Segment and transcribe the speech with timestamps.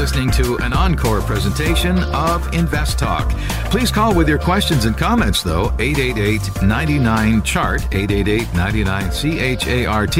[0.00, 3.28] Listening to an encore presentation of Invest Talk.
[3.70, 9.10] Please call with your questions and comments, though, 888 99 Chart, 888 99
[9.58, 10.16] CHART,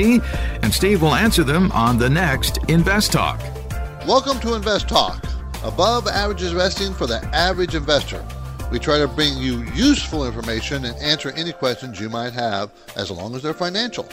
[0.63, 3.41] and Steve will answer them on the next Invest Talk.
[4.07, 5.25] Welcome to Invest Talk,
[5.65, 8.23] above average investing for the average investor.
[8.71, 13.11] We try to bring you useful information and answer any questions you might have as
[13.11, 14.07] long as they're financial.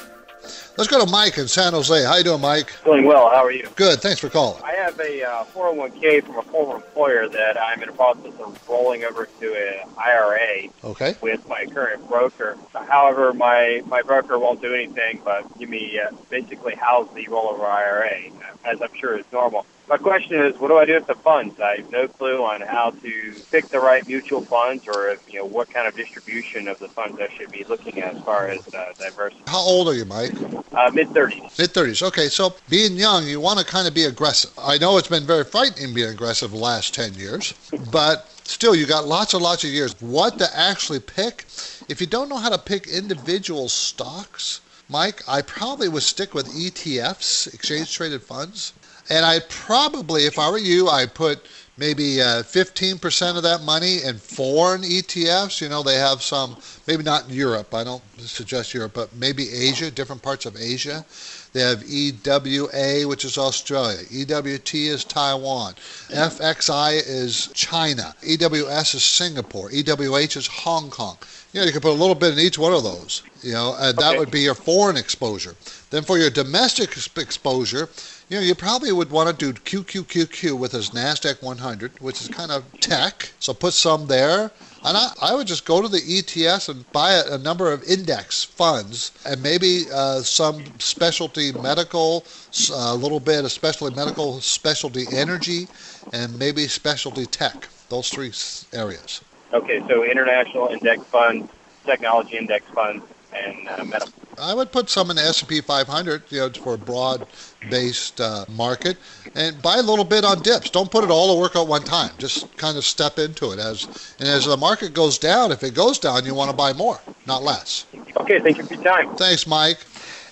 [0.77, 2.03] Let's go to Mike in San Jose.
[2.03, 2.71] How you doing, Mike?
[2.83, 3.29] Doing well.
[3.29, 3.67] How are you?
[3.75, 3.99] Good.
[4.01, 4.61] Thanks for calling.
[4.63, 8.69] I have a uh, 401k from a former employer that I'm in the process of
[8.69, 11.15] rolling over to an IRA Okay.
[11.21, 12.57] with my current broker.
[12.73, 17.65] However, my, my broker won't do anything but give me uh, basically house the rollover
[17.67, 18.29] IRA,
[18.65, 19.65] as I'm sure is normal.
[19.89, 21.61] My question is, what do I do with the funds?
[21.61, 25.39] I have no clue on how to pick the right mutual funds, or if, you
[25.39, 28.49] know what kind of distribution of the funds I should be looking at as far
[28.49, 29.43] as uh, diversity.
[29.47, 30.33] How old are you, Mike?
[30.73, 31.57] Uh, Mid 30s.
[31.57, 32.03] Mid 30s.
[32.03, 34.51] Okay, so being young, you want to kind of be aggressive.
[34.57, 37.53] I know it's been very frightening being aggressive the last 10 years,
[37.89, 39.95] but still, you got lots and lots of years.
[40.01, 41.45] What to actually pick?
[41.87, 46.47] If you don't know how to pick individual stocks, Mike, I probably would stick with
[46.47, 48.73] ETFs, exchange traded funds.
[49.09, 51.45] And I probably, if I were you, I'd put
[51.77, 55.61] maybe uh, 15% of that money in foreign ETFs.
[55.61, 59.49] You know, they have some, maybe not in Europe, I don't suggest Europe, but maybe
[59.51, 61.05] Asia, different parts of Asia.
[61.53, 63.99] They have EWA, which is Australia.
[64.11, 65.73] EWT is Taiwan.
[66.09, 68.13] FXI is China.
[68.21, 69.69] EWS is Singapore.
[69.69, 71.17] EWH is Hong Kong.
[71.53, 73.75] You know, you can put a little bit in each one of those, you know,
[73.79, 74.19] and that Okay.
[74.19, 75.55] would be your foreign exposure.
[75.89, 77.89] Then for your domestic ex- exposure,
[78.29, 82.27] you know, you probably would want to do QQQQ with his NASDAQ 100, which is
[82.27, 83.31] kind of tech.
[83.39, 84.51] So put some there.
[84.83, 87.83] And I, I would just go to the ETS and buy a, a number of
[87.83, 92.25] index funds and maybe uh, some specialty medical,
[92.73, 95.67] a little bit of specialty medical, specialty energy,
[96.11, 97.67] and maybe specialty tech.
[97.89, 98.33] Those three
[98.73, 99.21] areas.
[99.53, 101.49] Okay, so international index funds,
[101.85, 103.05] technology index funds,
[103.45, 104.13] and uh, medical.
[104.39, 108.97] I would put some in the S&P 500, you know, for a broad-based uh, market,
[109.33, 110.69] and buy a little bit on dips.
[110.69, 112.11] Don't put it all to work at one time.
[112.19, 115.51] Just kind of step into it as and as the market goes down.
[115.51, 117.85] If it goes down, you want to buy more, not less.
[118.17, 119.15] Okay, thank you for your time.
[119.15, 119.79] Thanks, Mike.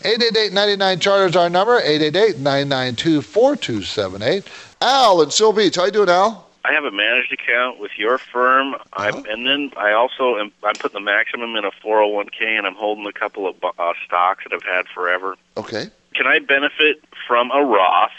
[0.01, 1.81] 888-99 Charter is our number.
[1.81, 4.45] 888-992-4278.
[4.81, 5.77] Al in Seal Beach.
[5.77, 6.44] How you doing, Al?
[6.67, 8.81] I have a managed account with your firm, Uh-huh.
[8.93, 10.51] I'm, and then I also am.
[10.63, 14.43] I'm putting the maximum in a 401k, and I'm holding a couple of uh, stocks
[14.43, 15.35] that I've had forever.
[15.57, 15.89] Okay.
[16.15, 18.11] Can I benefit from a Roth?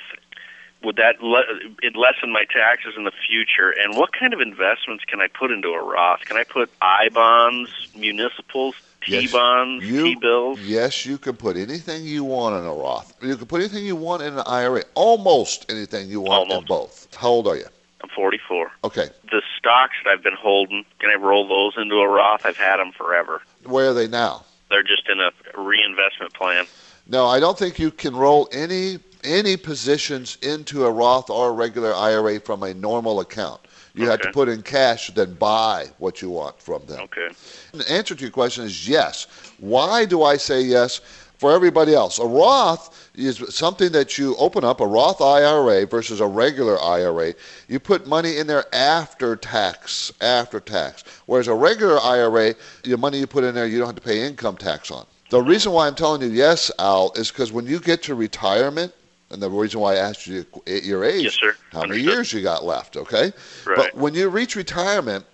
[0.85, 1.45] Would that le-
[1.83, 3.71] it lessen my taxes in the future?
[3.71, 6.21] And what kind of investments can I put into a Roth?
[6.21, 8.75] Can I put I bonds, municipals,
[9.05, 10.61] T Yes, bonds, you- T bills?
[10.61, 13.15] Yes, you can put anything you want in a Roth.
[13.23, 14.83] You can put anything you want in an IRA.
[14.95, 17.09] Almost anything you want in both.
[17.17, 17.67] How old are you?
[18.03, 18.71] I'm 44.
[18.85, 19.09] Okay.
[19.31, 22.45] The stocks that I've been holding, can I roll those into a Roth?
[22.45, 23.43] I've had them forever.
[23.65, 24.45] Where are they now?
[24.69, 25.31] They're just in a
[25.61, 26.67] reinvestment plan.
[27.09, 31.53] No, I don't think you can roll any any positions into a Roth or a
[31.53, 33.61] regular IRA from a normal account.
[33.95, 37.01] You have to put in cash, then buy what you want from them.
[37.01, 37.29] Okay.
[37.73, 39.27] The answer to your question is yes.
[39.59, 41.01] Why do I say yes?
[41.39, 46.21] For everybody else, a Roth is something that you open up a Roth IRA versus
[46.21, 47.35] a regular IRA.
[47.69, 51.05] You put money in there after tax, after tax.
[51.27, 52.55] Whereas a regular IRA,
[52.85, 55.07] your money you put in there, you don't have to pay income tax on.
[55.29, 58.93] The reason why I'm telling you yes, Al, is because when you get to retirement,
[59.31, 61.55] and the reason why I asked you at your age, Yes, sir.
[61.73, 63.33] how many years you got left, okay?
[63.67, 63.77] Right.
[63.77, 65.27] But when you reach retirement,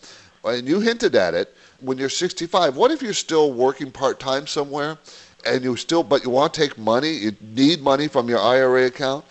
[0.44, 4.46] and you hinted at it, when you're 65, what if you're still working part time
[4.46, 4.96] somewhere,
[5.46, 8.86] and you still, but you want to take money, you need money from your IRA
[8.86, 9.24] account?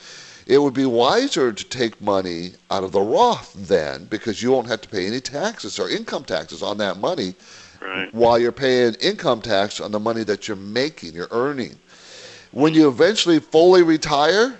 [0.47, 4.67] It would be wiser to take money out of the Roth then, because you won't
[4.67, 7.35] have to pay any taxes or income taxes on that money,
[7.81, 8.13] Right.
[8.13, 11.79] while you're paying income tax on the money that you're making, you're earning.
[12.51, 14.55] When you eventually fully retire,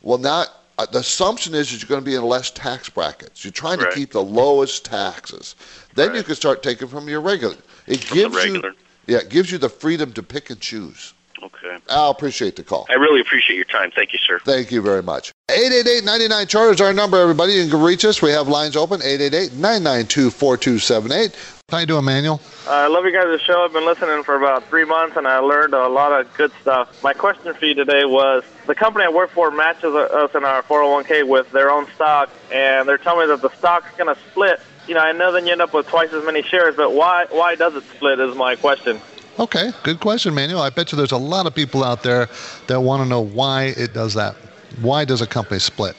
[0.00, 0.44] well, now
[0.78, 3.44] uh, the assumption is that you're going to be in less tax brackets.
[3.44, 5.54] You're trying to keep the lowest taxes.
[5.94, 7.56] Then you can start taking from your regular.
[7.86, 8.70] It From gives regular.
[8.70, 8.74] you,
[9.12, 11.12] yeah, it gives you the freedom to pick and choose.
[11.42, 11.76] Okay.
[11.90, 12.86] I'll appreciate the call.
[12.88, 13.90] I really appreciate your time.
[13.90, 14.38] Thank you, sir.
[14.44, 15.32] Thank you very much.
[15.50, 17.54] 888-99 Charter is our number, everybody.
[17.54, 18.22] You can reach us.
[18.22, 21.58] We have lines open, 888-992-4278.
[21.68, 22.40] How you doing, Manuel?
[22.66, 23.64] Uh, I love you guys' the show.
[23.64, 27.02] I've been listening for about three months, and I learned a lot of good stuff.
[27.02, 30.62] My question for you today was, the company I work for matches us in our
[30.62, 34.60] 401k with their own stock, and they're telling me that the stock's going to split.
[34.86, 37.26] You know, I know then you end up with twice as many shares, but why
[37.30, 39.00] why does it split is my question.
[39.38, 40.60] Okay, good question, Manuel.
[40.60, 42.28] I bet you there's a lot of people out there
[42.66, 44.36] that want to know why it does that.
[44.80, 45.96] Why does a company split?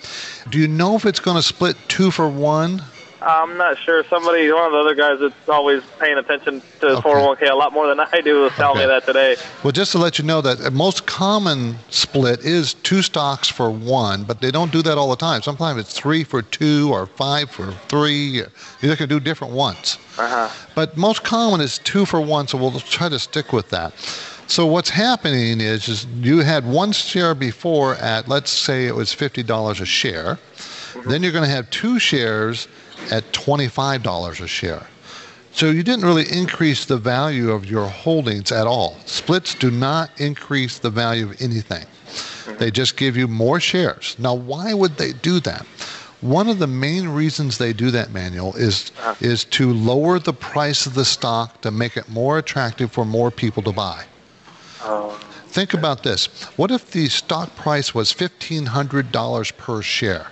[0.49, 2.83] Do you know if it's going to split two for one?
[3.25, 4.03] I'm not sure.
[4.09, 7.09] Somebody, one of the other guys that's always paying attention to Okay.
[7.09, 9.37] 401k a lot more than I do, was telling me that today.
[9.63, 13.71] Well, just to let you know that a most common split is two stocks for
[13.71, 15.41] one, but they don't do that all the time.
[15.41, 18.43] Sometimes it's three for two or five for three.
[18.81, 19.97] You can do different ones.
[20.17, 20.49] Uh-huh.
[20.75, 23.93] But most common is two for one, so we'll try to stick with that.
[24.47, 29.13] So what's happening is, is you had one share before at let's say it was
[29.13, 30.37] fifty dollars a share.
[31.05, 32.67] Then you're going to have two shares
[33.11, 34.87] at twenty-five dollars a share.
[35.51, 38.97] So you didn't really increase the value of your holdings at all.
[39.05, 41.85] Splits do not increase the value of anything.
[42.57, 44.15] They just give you more shares.
[44.17, 45.65] Now, why would they do that?
[46.21, 49.15] One of the main reasons they do that, Manuel, is uh-huh.
[49.19, 53.29] is to lower the price of the stock to make it more attractive for more
[53.29, 54.05] people to buy.
[54.81, 55.19] Oh,
[55.53, 56.25] Think about this.
[56.55, 60.31] What if the stock price was $1,500 per share?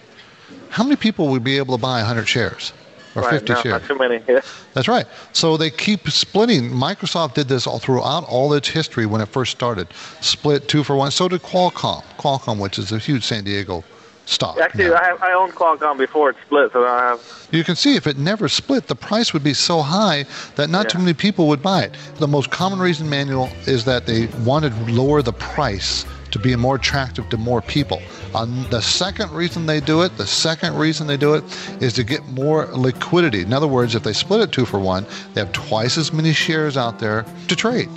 [0.72, 2.72] How many people would be able to buy 100 shares
[3.14, 3.82] or Right, 50 no, shares?
[3.82, 4.24] not too many.
[4.28, 4.40] Yeah.
[4.74, 5.06] That's right.
[5.34, 6.72] So they keep splitting.
[6.72, 9.88] Microsoft did this all throughout all its history when it first started.
[10.22, 11.12] Split two for one.
[11.12, 12.04] So did Qualcomm.
[12.18, 13.84] Qualcomm, which is a huge San Diego
[14.26, 14.58] stock.
[14.60, 14.96] Actually, now.
[14.96, 17.48] I, have, I owned Qualcomm before it split, so I have.
[17.52, 20.26] You can see if it never split, the price would be so high
[20.56, 21.96] that not too many people would buy it.
[22.16, 26.56] The most common reason, Manuel, is that they wanted to lower the price to be
[26.56, 28.02] more attractive to more people.
[28.34, 31.44] Um, the second reason they do it, the second reason they do it,
[31.82, 33.42] is to get more liquidity.
[33.42, 36.34] In other words, if they split it two for one, they have twice as many
[36.34, 37.90] shares out there to trade.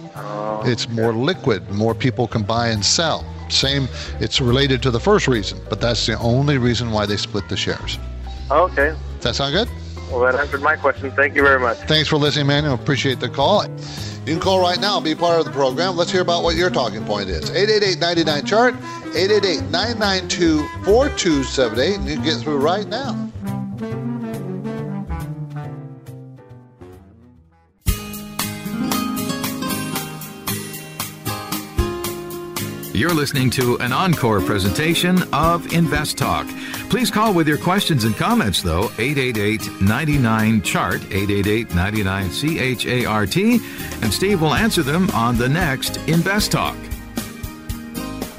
[0.67, 3.25] It's more liquid, more people can buy and sell.
[3.51, 3.87] Same,
[4.19, 7.57] it's related to the first reason, but that's the only reason why they split the
[7.57, 7.99] shares.
[8.51, 8.95] Okay.
[9.17, 9.69] Does that sound good?
[10.15, 11.11] Well, that answered my question.
[11.11, 11.77] Thank you very much.
[11.89, 12.75] Thanks for listening, Manuel.
[12.75, 13.65] Appreciate the call.
[13.65, 15.97] You can call right now, and be part of the program.
[15.97, 17.51] Let's hear about what your talking point is.
[17.51, 18.77] 888 chart
[19.17, 24.14] 888 992 4278, and you can get through right now.
[32.95, 36.47] You're listening to an encore presentation of Invest Talk.
[36.91, 42.87] Please call with your questions and comments, though, 888 99 Chart, 888 99 C H
[42.87, 43.59] A R T,
[44.01, 46.77] and Steve will answer them on the next Invest Talk.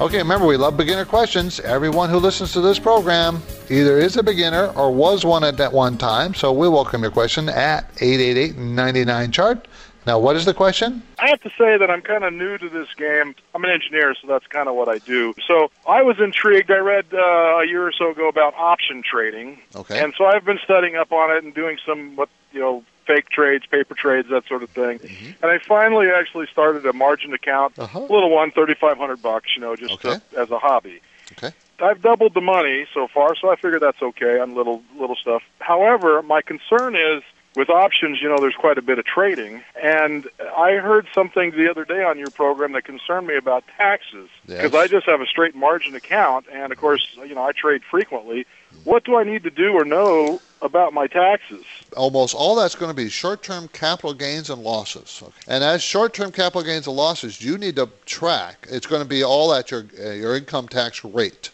[0.00, 1.60] Okay, remember, we love beginner questions.
[1.60, 5.70] Everyone who listens to this program either is a beginner or was one at that
[5.70, 9.68] one time, so we welcome your question at 888 99 chart.
[10.06, 11.02] Now, what is the question?
[11.18, 13.34] I have to say that I'm kind of new to this game.
[13.54, 15.34] I'm an engineer, so that's kind of what I do.
[15.48, 16.70] So I was intrigued.
[16.70, 19.98] I read uh, a year or so ago about option trading, Okay.
[20.02, 23.30] and so I've been studying up on it and doing some what you know fake
[23.30, 25.00] trades, paper trades, that sort of thing.
[25.42, 27.98] And I finally actually started a margin account, Uh-huh.
[27.98, 30.20] a little one, thirty five hundred bucks, you know, just Okay.
[30.32, 31.00] to, as a hobby.
[31.32, 31.50] Okay.
[31.80, 35.42] I've doubled the money so far, so I figure that's okay on little little stuff.
[35.58, 37.22] However, my concern is
[37.56, 41.70] with options, you know, there's quite a bit of trading, and I heard something the
[41.70, 44.74] other day on your program that concerned me about taxes because Yes.
[44.74, 48.46] I just have a straight margin account, and of course, you know, I trade frequently.
[48.84, 51.64] What do I need to do or know about my taxes?
[51.96, 55.22] almost all that's going to be short-term capital gains and losses.
[55.22, 55.32] Okay.
[55.48, 58.66] And as short-term capital gains and losses, you need to track.
[58.70, 61.50] It's going to be all at your uh, your income tax rate.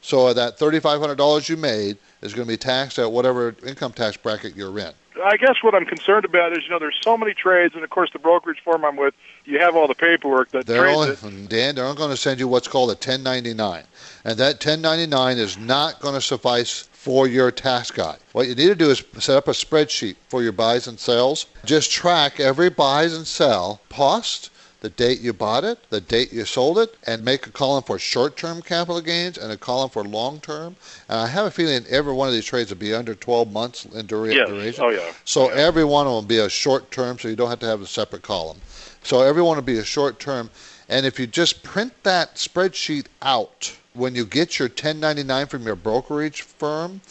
[0.00, 4.56] So that $3,500 you made is going to be taxed at whatever income tax bracket
[4.56, 4.92] you're in.
[5.24, 7.90] I guess what I'm concerned about is, you know, there's so many trades, and of
[7.90, 9.14] course, the brokerage firm I'm with,
[9.44, 11.48] you have all the paperwork that They're only, it.
[11.48, 13.84] Dan, they're only going to send you what's called a 1099.
[14.24, 18.18] And that 1099 is not going to suffice for your tax guide.
[18.32, 21.46] What you need to do is set up a spreadsheet for your buys and sells.
[21.64, 24.50] Just track every buys and sell cost,
[24.82, 28.00] the date you bought it, the date you sold it, and make a column for
[28.00, 30.74] short-term capital gains and a column for long-term.
[31.08, 33.84] And I have a feeling every one of these trades will be under 12 months
[33.84, 34.48] in dura- Yes.
[34.48, 34.82] duration.
[34.84, 35.12] Oh, yeah.
[35.24, 37.66] So every one of them will be a short term, so you don't have to
[37.66, 38.60] have a separate column.
[39.04, 40.50] So every one will be a short term.
[40.88, 45.76] And if you just print that spreadsheet out when you get your 1099 from your
[45.76, 47.02] brokerage firm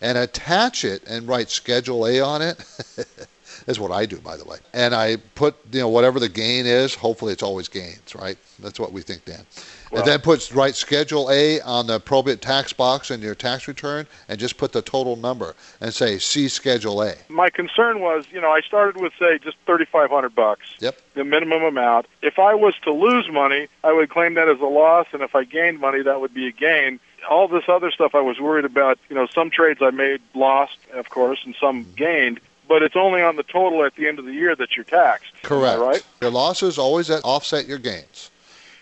[0.00, 2.58] and attach it and write Schedule A on it,
[3.70, 4.58] is what I do, by the way.
[4.74, 8.36] And I put, you know, whatever the gain is, hopefully it's always gains, right?
[8.58, 9.46] That's what we think, Dan.
[9.92, 14.06] and then puts right Schedule A on the appropriate tax box in your tax return
[14.28, 17.14] and just put the total number and say see Schedule A.
[17.28, 20.66] My concern was, you know, I started with say just thirty-five hundred bucks.
[20.80, 21.00] Yep.
[21.14, 22.06] The minimum amount.
[22.22, 25.34] If I was to lose money, I would claim that as a loss, and if
[25.34, 27.00] I gained money, that would be a gain.
[27.28, 30.78] All this other stuff I was worried about, you know, some trades I made lost,
[30.94, 34.24] of course, and some gained, but it's only on the total at the end of
[34.24, 35.32] the year that you're taxed.
[35.42, 35.80] Correct.
[35.80, 36.02] right?
[36.22, 38.30] Your losses always offset your gains,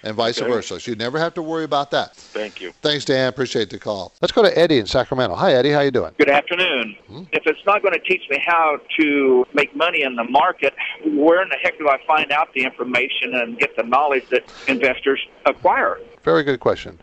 [0.03, 0.47] and vice Okay.
[0.49, 0.79] versa.
[0.79, 2.15] So you never have to worry about that.
[2.15, 2.73] Thank you.
[2.83, 3.29] Thanks, Dan.
[3.31, 4.13] Appreciate the call.
[4.21, 5.35] Let's go to Eddie in Sacramento.
[5.37, 5.71] Hi, Eddie.
[5.71, 6.13] How you doing?
[6.19, 6.97] Good afternoon.
[7.09, 7.23] Hmm?
[7.33, 10.75] If it's not going to teach me how to make money in the market,
[11.07, 14.45] where in the heck do I find out the information and get the knowledge that
[14.67, 15.99] investors acquire?
[16.25, 16.99] Very good question.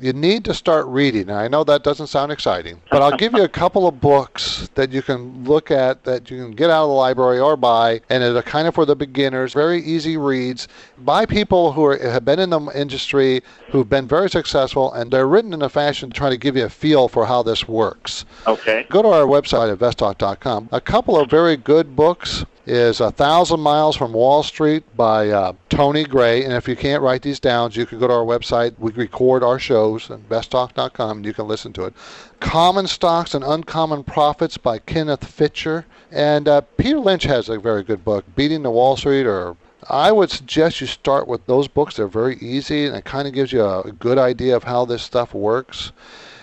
[0.00, 1.28] You need to start reading.
[1.28, 4.70] And I know that doesn't sound exciting, but I'll give you a couple of books
[4.74, 8.00] that you can look at that you can get out of the library or buy,
[8.08, 12.24] and they're kind of for the beginners, very easy reads by people who are, have
[12.24, 16.16] been in the industry, who've been very successful, and they're written in a fashion to
[16.16, 18.24] try to give you a feel for how this works.
[18.46, 18.86] Okay.
[18.88, 20.70] Go to our website, at investtalk.com.
[20.72, 25.52] A couple of very good books is A Thousand Miles from Wall Street by uh,
[25.68, 26.44] Tony Gray.
[26.44, 28.74] And if you can't write these down, you can go to our website.
[28.78, 31.94] We record our shows at besttalk.com and you can listen to it.
[32.40, 35.86] Common Stocks and Uncommon Profits by Kenneth Fisher.
[36.10, 39.56] And uh, Peter Lynch has a very good book, Beating the Wall Street or
[39.88, 41.96] I would suggest you start with those books.
[41.96, 45.02] They're very easy and it kind of gives you a good idea of how this
[45.02, 45.92] stuff works.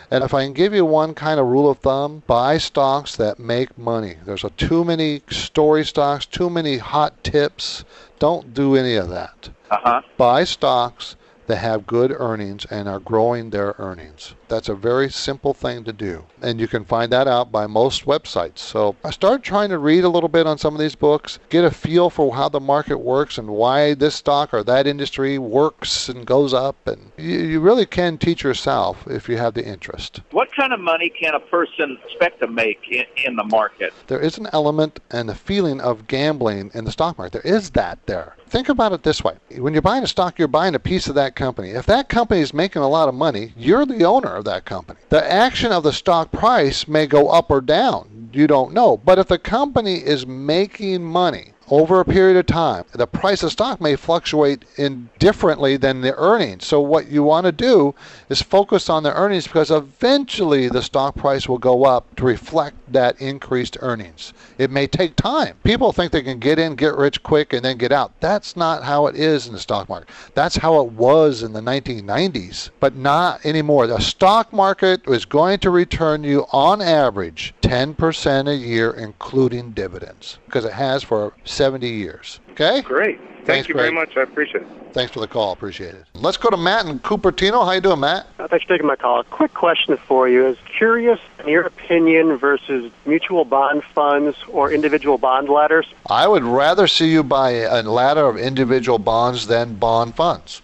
[0.09, 3.39] And if I can give you one kind of rule of thumb, buy stocks that
[3.39, 4.15] make money.
[4.25, 7.83] There's a too many story stocks, too many hot tips.
[8.19, 9.49] Don't do any of that.
[9.69, 10.01] Uh huh.
[10.15, 14.33] Buy stocks that have good earnings and are growing their earnings.
[14.47, 16.25] That's a very simple thing to do.
[16.41, 18.59] And you can find that out by most websites.
[18.59, 21.63] So I started trying to read a little bit on some of these books, get
[21.63, 26.09] a feel for how the market works and why this stock or that industry works
[26.09, 26.87] and goes up.
[26.87, 30.21] And you, you really can teach yourself if you have the interest.
[30.31, 33.93] What kind of money can a person expect to make in, in the market?
[34.07, 37.43] there is an element and a feeling of gambling in the stock market.
[37.43, 38.35] There is that there.
[38.47, 39.35] Think about it this way.
[39.57, 41.71] When you're buying a stock, you're buying a piece of that company.
[41.71, 44.99] If that company is making a lot of money, you're the owner of that company.
[45.09, 48.29] The action of the stock price may go up or down.
[48.33, 48.97] You don't know.
[48.97, 53.51] But if the company is making money, over a period of time, the price of
[53.51, 56.65] stock may fluctuate indifferently than the earnings.
[56.65, 57.93] So what you want to do
[58.29, 62.77] is focus on the earnings because eventually the stock price will go up to reflect
[62.93, 64.33] that increased earnings.
[64.57, 65.57] It may take time.
[65.63, 68.13] People think they can get in, get rich quick, and then get out.
[68.21, 70.09] That's not how it is in the stock market.
[70.33, 73.87] That's how it was in the 1990s, but not anymore.
[73.87, 80.37] The stock market is going to return you on average 10% a year, including dividends,
[80.45, 82.39] because it has for 70 years.
[82.51, 82.81] Okay?
[82.81, 83.19] Great.
[83.19, 84.15] Thanks, Thank you very much.
[84.15, 84.67] I appreciate it.
[84.93, 85.53] Thanks for the call.
[85.53, 86.03] Appreciate it.
[86.13, 87.65] Let's go to Matt in Cupertino.
[87.65, 88.27] How you doing, Matt?
[88.39, 89.21] Uh, Thanks for taking my call.
[89.21, 94.71] A quick question for you is curious in your opinion versus mutual bond funds or
[94.71, 95.87] individual bond ladders.
[96.09, 100.61] I would rather see you buy a ladder of individual bonds than bond funds.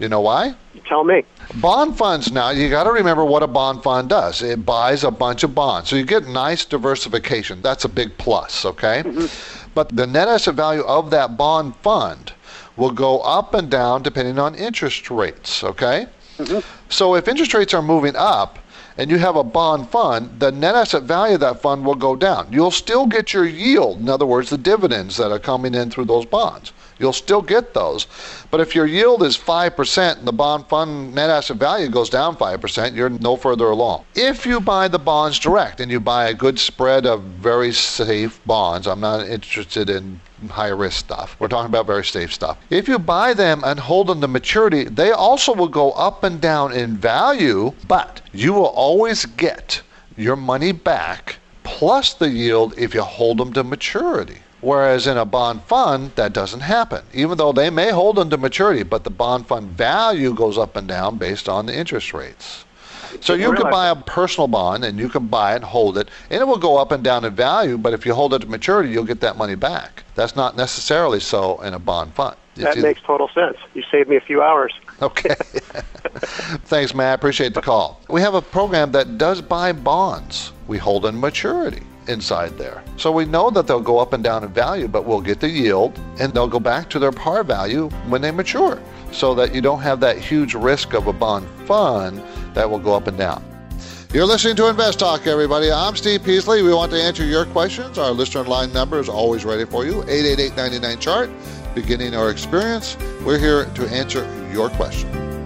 [0.00, 0.54] You know why?
[0.74, 1.24] You tell me.
[1.56, 4.40] Bond funds now, you got to remember what a bond fund does.
[4.40, 5.90] It buys a bunch of bonds.
[5.90, 7.60] So you get nice diversification.
[7.60, 9.02] That's a big plus, okay?
[9.74, 12.32] But the net asset value of that bond fund
[12.76, 16.06] will go up and down depending on interest rates, okay?
[16.38, 16.60] Mm-hmm.
[16.88, 18.58] So if interest rates are moving up
[19.00, 22.14] and you have a bond fund, the net asset value of that fund will go
[22.14, 22.46] down.
[22.52, 26.04] You'll still get your yield, in other words, the dividends that are coming in through
[26.04, 26.74] those bonds.
[26.98, 28.06] You'll still get those.
[28.50, 32.36] But if your yield is 5% and the bond fund net asset value goes down
[32.36, 34.04] 5%, you're no further along.
[34.14, 38.38] If you buy the bonds direct and you buy a good spread of very safe
[38.44, 41.36] bonds, I'm not interested in high risk stuff.
[41.38, 42.58] We're talking about very safe stuff.
[42.70, 46.40] If you buy them and hold them to maturity, they also will go up and
[46.40, 49.82] down in value, but you will always get
[50.16, 54.38] your money back plus the yield if you hold them to maturity.
[54.60, 57.02] Whereas in a bond fund, that doesn't happen.
[57.14, 60.76] Even though they may hold them to maturity, but the bond fund value goes up
[60.76, 62.64] and down based on the interest rates.
[63.20, 66.08] So you can buy a personal bond and you can buy it and hold it,
[66.30, 68.46] and it will go up and down in value, but if you hold it to
[68.46, 70.04] maturity, you'll get that money back.
[70.14, 72.36] That's not necessarily so in a bond fund.
[72.54, 73.56] It's That either- makes total sense.
[73.74, 74.72] You saved me a few hours.
[75.02, 75.34] Okay.
[76.66, 77.14] Thanks, Matt.
[77.18, 78.02] Appreciate the call.
[78.10, 80.52] We have a program that does buy bonds.
[80.66, 82.82] We hold in maturity inside there.
[82.98, 85.48] So we know that they'll go up and down in value, but we'll get the
[85.48, 88.78] yield and they'll go back to their par value when they mature
[89.12, 92.22] so that you don't have that huge risk of a bond fund
[92.54, 93.44] that will go up and down.
[94.12, 95.70] You're listening to Invest Talk, everybody.
[95.70, 96.62] I'm Steve Peasley.
[96.62, 97.96] We want to answer your questions.
[97.96, 101.30] Our listener line number is always ready for you 888 99 chart.
[101.74, 105.39] Beginning our experience, we're here to answer your question.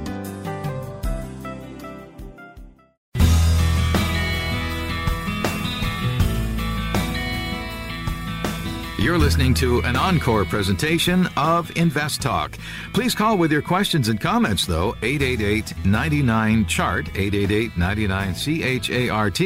[9.04, 12.56] You're listening to an encore presentation of Invest Talk.
[12.94, 18.34] Please call with your questions and comments, though, 888 99 Chart, 888 99
[18.80, 19.40] CHART,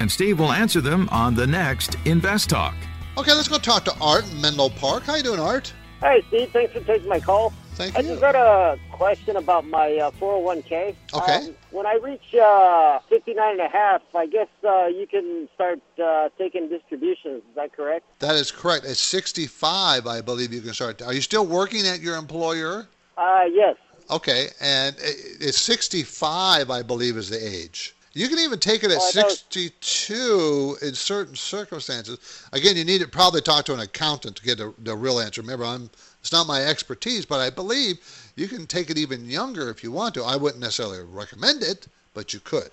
[0.00, 2.74] and Steve will answer them on the next Invest Talk.
[3.16, 5.04] Okay, let's go talk to Art in Menlo Park.
[5.04, 5.72] How you doing, Art?
[6.00, 6.50] Hi, Steve.
[6.50, 7.52] Thanks for taking my call.
[7.78, 8.08] Thank I you.
[8.08, 10.96] just got a question about my uh, 401k.
[11.14, 11.36] Okay.
[11.36, 15.80] Um, when I reach uh, 59 and a half, I guess uh, you can start
[16.02, 17.44] uh, taking distributions.
[17.48, 18.04] Is that correct?
[18.18, 18.84] That is correct.
[18.84, 21.00] At 65, I believe you can start.
[21.02, 22.88] Are you still working at your employer?
[23.16, 23.76] Uh, yes.
[24.10, 27.94] Okay, and it's 65, I believe, is the age.
[28.12, 32.18] You can even take it at Oh, 62 in certain circumstances.
[32.52, 35.42] Again, you need to probably talk to an accountant to get the, the real answer.
[35.42, 35.90] Remember, I'm
[36.28, 38.00] it's not my expertise, but I believe
[38.36, 40.22] you can take it even younger if you want to.
[40.22, 42.70] I wouldn't necessarily recommend it, but you could.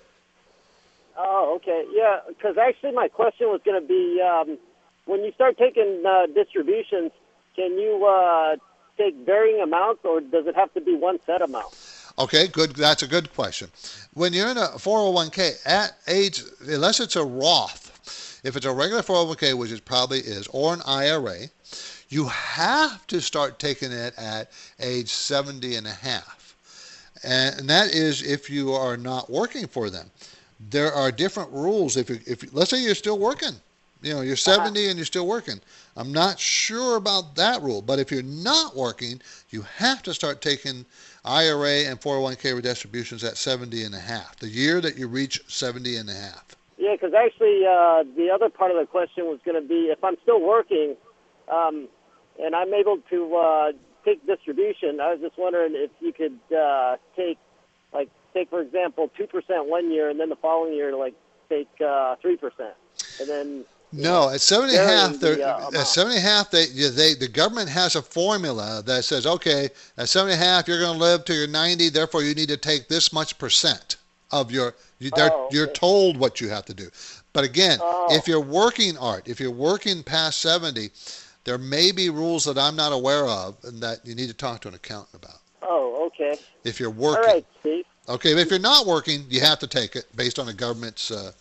[1.16, 1.86] Oh, okay.
[1.90, 4.58] Yeah, because actually my question was going to be um,
[5.06, 7.12] when you start taking uh, distributions,
[7.54, 8.56] can you uh,
[8.98, 11.74] take varying amounts or does it have to be one set amount?
[12.18, 12.76] Okay, good.
[12.76, 13.70] That's a good question.
[14.12, 19.02] When you're in a 401k at age, unless it's a Roth, if it's a regular
[19.02, 21.48] 401k, which it probably is, or an IRA,
[22.08, 26.54] you have to start taking it at age 70 and a half.
[27.24, 30.10] And that is if you are not working for them.
[30.70, 31.96] There are different rules.
[31.96, 33.54] If you, if let's say you're still working,
[34.02, 35.60] you know, you're 70 and you're still working.
[35.96, 39.20] I'm not sure about that rule, but if you're not working,
[39.50, 40.84] you have to start taking
[41.24, 44.36] IRA and 401k distributions at 70 and a half.
[44.36, 46.56] The year that you reach 70 and a half.
[46.78, 50.04] Yeah, because actually uh, the other part of the question was going to be if
[50.04, 50.96] I'm still working
[51.52, 51.88] um,
[52.42, 53.72] and I'm able to uh,
[54.04, 57.38] take distribution, I was just wondering if you could uh, take,
[57.92, 61.14] like, take for example, two percent one year, and then the following year, like,
[61.48, 62.74] take uh, three percent,
[63.20, 66.28] and then No, at seven and a half, the, they're, uh, at seven and a
[66.28, 70.44] half, they, they, the government has a formula that says, okay, at seven and a
[70.44, 73.38] half, you're going to live till you're 90, therefore you need to take this much
[73.38, 73.96] percent
[74.32, 76.88] of your, you, Oh, you're told what you have to do.
[77.32, 78.08] But again, Oh.
[78.10, 80.90] if you're working Art, if you're working past 70,
[81.46, 84.60] there may be rules that I'm not aware of and that you need to talk
[84.62, 85.38] to an accountant about.
[85.62, 87.24] oh, okay, If you're working.
[87.24, 87.84] right, Steve.
[88.08, 91.10] Okay, but if you're not working, you have to take it based on the government's
[91.10, 91.32] uh,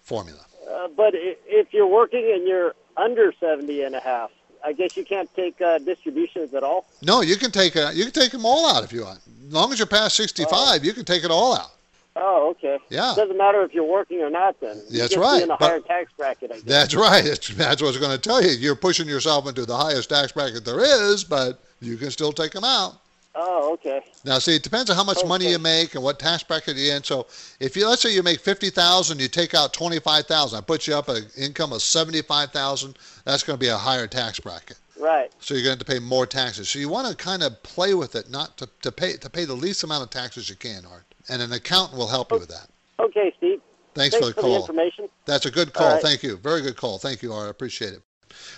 [0.00, 0.40] formula.
[0.68, 4.30] Uh, but if you're working and you're under 70 and a half,
[4.64, 6.86] I guess you can't take uh, distributions at all.
[7.02, 9.20] No, you can take uh, you can take them all out if you want.
[9.46, 11.70] As long as you're past 65, you can take it all out.
[12.16, 12.78] Oh, okay.
[12.88, 13.12] Yeah.
[13.12, 14.60] It Doesn't matter if you're working or not.
[14.60, 16.50] Then you That's right, in a higher tax bracket.
[16.50, 16.64] I guess.
[16.64, 17.24] That's right.
[17.24, 18.50] It's, that's what I was going to tell you.
[18.50, 22.52] You're pushing yourself into the highest tax bracket there is, but you can still take
[22.52, 23.00] them out.
[23.36, 24.00] Oh, okay.
[24.24, 26.96] Now, see, it depends on how much money you make and what tax bracket you're
[26.96, 27.04] in.
[27.04, 27.28] So,
[27.60, 30.58] if you let's say you make fifty thousand, you take out twenty five thousand.
[30.58, 32.98] I put you up at an income of seventy five thousand.
[33.24, 34.78] That's going to be a higher tax bracket.
[34.98, 35.30] Right.
[35.38, 36.68] So you're going to have to pay more taxes.
[36.68, 39.44] So you want to kind of play with it, not to, to pay to pay
[39.44, 41.04] the least amount of taxes you can, Art.
[41.30, 42.68] And an accountant will help you with that.
[42.98, 43.60] Okay, Steve.
[43.94, 44.56] Thanks, Thanks for the call.
[44.56, 45.08] information.
[45.24, 45.94] That's a good call.
[45.94, 46.02] right.
[46.02, 46.36] Thank you.
[46.36, 46.98] Very good call.
[46.98, 47.46] Thank you, Art.
[47.46, 48.02] I appreciate it.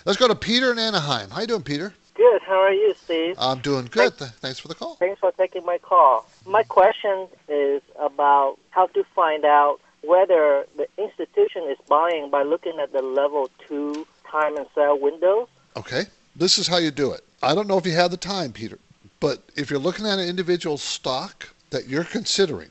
[0.04, 1.30] Let's go to Peter in Anaheim.
[1.30, 1.92] How you doing, Peter?
[2.14, 2.42] Good.
[2.42, 3.36] How are you, Steve?
[3.38, 4.18] I'm doing good.
[4.18, 4.96] Th- Thanks for the call.
[4.96, 6.26] Thanks for taking my call.
[6.46, 12.78] My question is about how to find out whether the institution is buying by looking
[12.82, 15.48] at the level two time and sell windows.
[15.76, 16.04] Okay.
[16.36, 17.24] This is how you do it.
[17.42, 18.78] I don't know if you have the time, Peter,
[19.20, 22.70] but if you're looking at an individual stock that you're considering,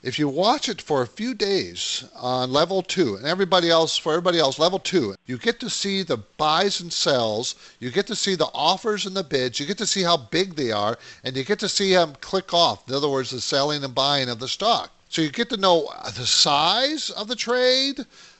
[0.00, 4.12] if you watch it for a few days on level two, and everybody else, for
[4.12, 8.14] everybody else, level two, you get to see the buys and sells, you get to
[8.14, 11.36] see the offers and the bids, you get to see how big they are, and
[11.36, 12.88] you get to see them click off.
[12.88, 14.92] In other words, the selling and buying of the stock.
[15.08, 17.96] So you get to know the size of the trade,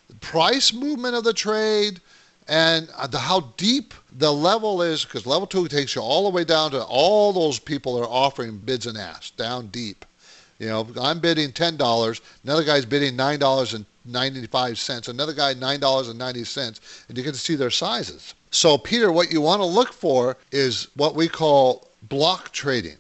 [0.08, 2.00] the price movement of the trade,
[2.46, 6.70] and how deep the level is, because level two takes you all the way down
[6.72, 10.04] to all those people that are offering bids and asks, down deep.
[10.58, 15.32] You know, I'm bidding ten dollars, another guy's bidding nine dollars and ninety-five cents, another
[15.32, 18.34] guy nine dollars and ninety cents, and you get to see their sizes.
[18.50, 22.96] So, Peter, what you want to look for is what we call block trading.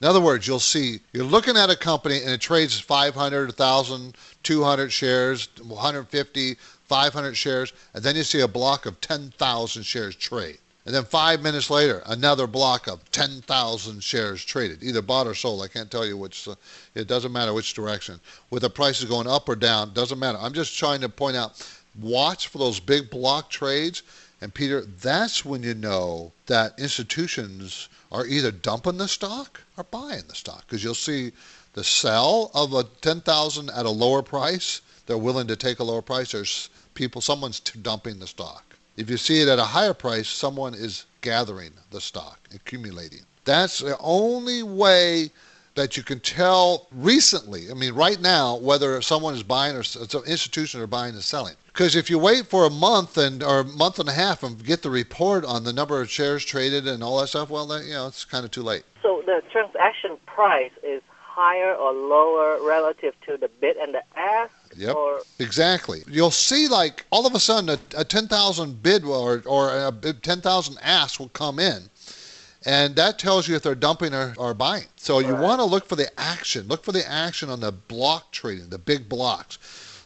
[0.00, 4.16] In other words, you'll see you're looking at a company and it trades 500, 1,000,
[4.42, 6.56] 200 shares, 150,
[6.88, 10.58] 500 shares, and then you see a block of 10,000 shares trade.
[10.86, 15.62] And then five minutes later, another block of 10,000 shares traded, either bought or sold.
[15.62, 16.54] I can't tell you which, uh,
[16.94, 18.20] it doesn't matter which direction.
[18.50, 20.38] With the prices going up or down, doesn't matter.
[20.40, 21.60] I'm just trying to point out
[22.00, 24.04] watch for those big block trades.
[24.40, 30.22] And Peter, that's when you know that institutions are either dumping the stock or buying
[30.28, 31.32] the stock because you'll see
[31.72, 34.82] the sell of a 10,000 at a lower price.
[35.06, 36.30] They're willing to take a lower price.
[36.30, 38.74] There's people, someone's dumping the stock.
[38.96, 43.20] If you see it at a higher price, someone is gathering the stock, accumulating.
[43.44, 45.30] That's the only way
[45.76, 50.08] that you can tell recently, I mean, right now, whether someone is buying or uh,
[50.08, 51.54] some institution are buying and selling.
[51.66, 54.64] Because if you wait for a month and or a month and a half and
[54.64, 57.86] get the report on the number of shares traded and all that stuff, well, then,
[57.86, 58.84] you know, it's kind of too late.
[59.02, 61.02] So the transaction price is
[61.36, 64.54] higher or lower relative to the bid and the ask?
[64.76, 64.94] Yep.
[64.94, 66.02] Or Exactly.
[66.08, 70.78] You'll see, like, all of a sudden, a, a 10,000 bid or, or a 10,000
[70.82, 71.90] ask will come in.
[72.64, 74.86] And that tells you if they're dumping or, or buying.
[74.96, 76.66] So you want to look for the action.
[76.66, 79.58] Look for the action on the block trading, the big blocks.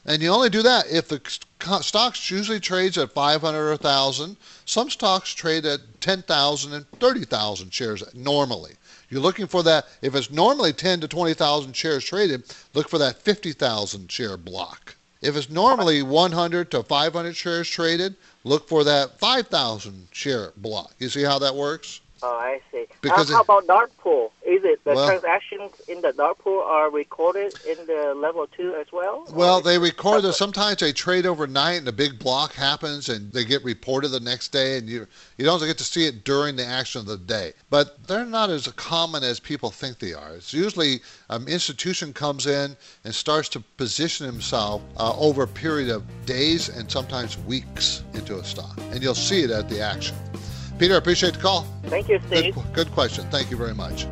[0.05, 4.37] And you only do that if the st- stocks usually trades at 500 or 1,000.
[4.67, 8.75] Some stocks trade at 10,000 and 30,000 shares normally.
[9.11, 9.87] You're looking for that.
[10.03, 12.45] If it's normally 10 to 20,000 shares traded,
[12.75, 14.97] look for that 50,000 share block.
[15.21, 20.95] If it's normally 100 to 500 shares traded, look for that 5,000 share block.
[20.99, 22.01] You see how that works?
[22.23, 22.87] Oh, I see.
[23.01, 24.33] Because uh, how about dark pool?
[24.47, 28.75] Is it the Well- transactions in the dark pool are recorded in the level two
[28.75, 29.27] as well?
[29.33, 33.45] Well, they record that sometimes they trade overnight and a big block happens and they
[33.45, 35.07] get reported the next day and you
[35.39, 37.53] you don't get to see it during the action of the day.
[37.71, 40.35] But they're not as common as people think they are.
[40.35, 45.91] It's usually an institution comes in and starts to position himself uh, over a period
[45.91, 48.79] of days and sometimes weeks into a stock.
[48.91, 50.17] And you'll see it at the action.
[50.81, 51.67] Peter, I appreciate the call.
[51.85, 52.73] Thank you, Good, Steve.
[52.73, 53.27] good question.
[53.31, 54.07] Thank you very much.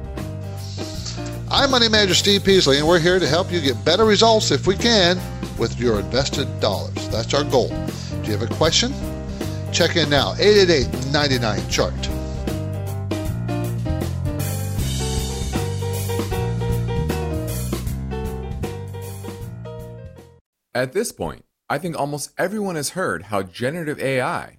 [1.50, 4.66] I'm Money Manager Steve Peasley, and we're here to help you get better results if
[4.66, 5.18] we can
[5.56, 7.08] with your invested dollars.
[7.08, 7.68] That's our goal.
[7.68, 8.92] Do you have a question?
[9.72, 11.94] Check in now, 888 99 chart.
[20.74, 24.58] At this point, I think almost everyone has heard how generative AI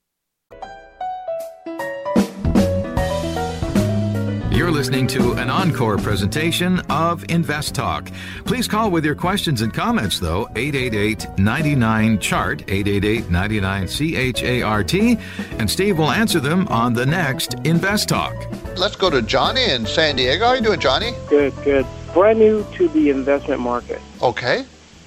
[4.61, 8.11] You're listening to an encore presentation of Invest Talk.
[8.45, 14.43] Please call with your questions and comments, though, 888 99 Chart, 888 99 C H
[14.43, 15.17] A R T,
[15.57, 18.35] and Steve will answer them on the next Invest Talk.
[18.77, 20.45] Let's go to Johnny in San Diego.
[20.45, 21.13] How are you doing, Johnny?
[21.27, 21.87] Good, good.
[22.13, 23.99] Brand new to the investment market.
[24.21, 24.63] Okay.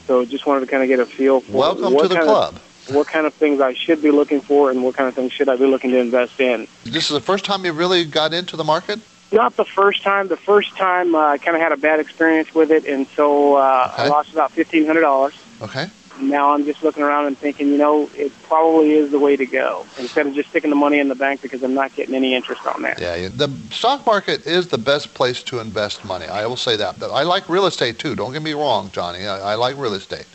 [0.09, 2.27] So just wanted to kind of get a feel for Welcome what to the kind
[2.27, 2.55] club.
[2.89, 5.33] Of, what kind of things I should be looking for and what kind of things
[5.33, 6.67] should I be looking to invest in.
[6.83, 8.99] This is the first time you really got into the market?
[9.35, 10.29] Not the first time.
[10.29, 13.57] The first time uh, I kind of had a bad experience with it, and so
[13.57, 15.35] uh, I lost about fifteen hundred dollars.
[15.61, 15.91] Okay.
[16.21, 19.45] Now I'm just looking around and thinking, you know, it probably is the way to
[19.45, 22.37] go instead of just sticking the money in the bank because I'm not getting any
[22.37, 23.01] interest on that.
[23.01, 26.27] Yeah, yeah, the stock market is the best place to invest money.
[26.27, 27.01] I will say that.
[27.01, 28.15] But I like real estate too.
[28.15, 29.27] Don't get me wrong, Johnny.
[29.27, 30.27] I, I like real estate.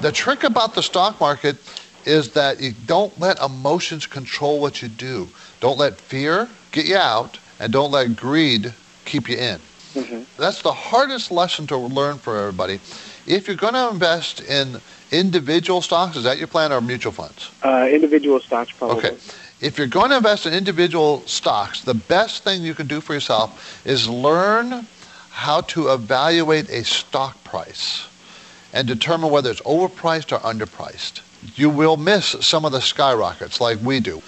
[0.00, 1.56] The trick about the stock market
[2.06, 5.28] is that you don't let emotions control what you do.
[5.60, 8.72] Don't let fear get you out, and don't let greed
[9.04, 9.60] keep you in.
[9.94, 10.22] Mm-hmm.
[10.36, 12.80] That's the hardest lesson to learn for everybody.
[13.26, 17.50] If you're going to invest in individual stocks, is that your plan or mutual funds?
[17.62, 18.98] Uh, individual stocks, probably.
[18.98, 19.16] Okay.
[19.60, 23.14] If you're going to invest in individual stocks, the best thing you can do for
[23.14, 24.86] yourself is learn
[25.30, 28.06] how to evaluate a stock price
[28.72, 31.22] and determine whether it's overpriced or underpriced.
[31.56, 34.22] You will miss some of the skyrockets like we do,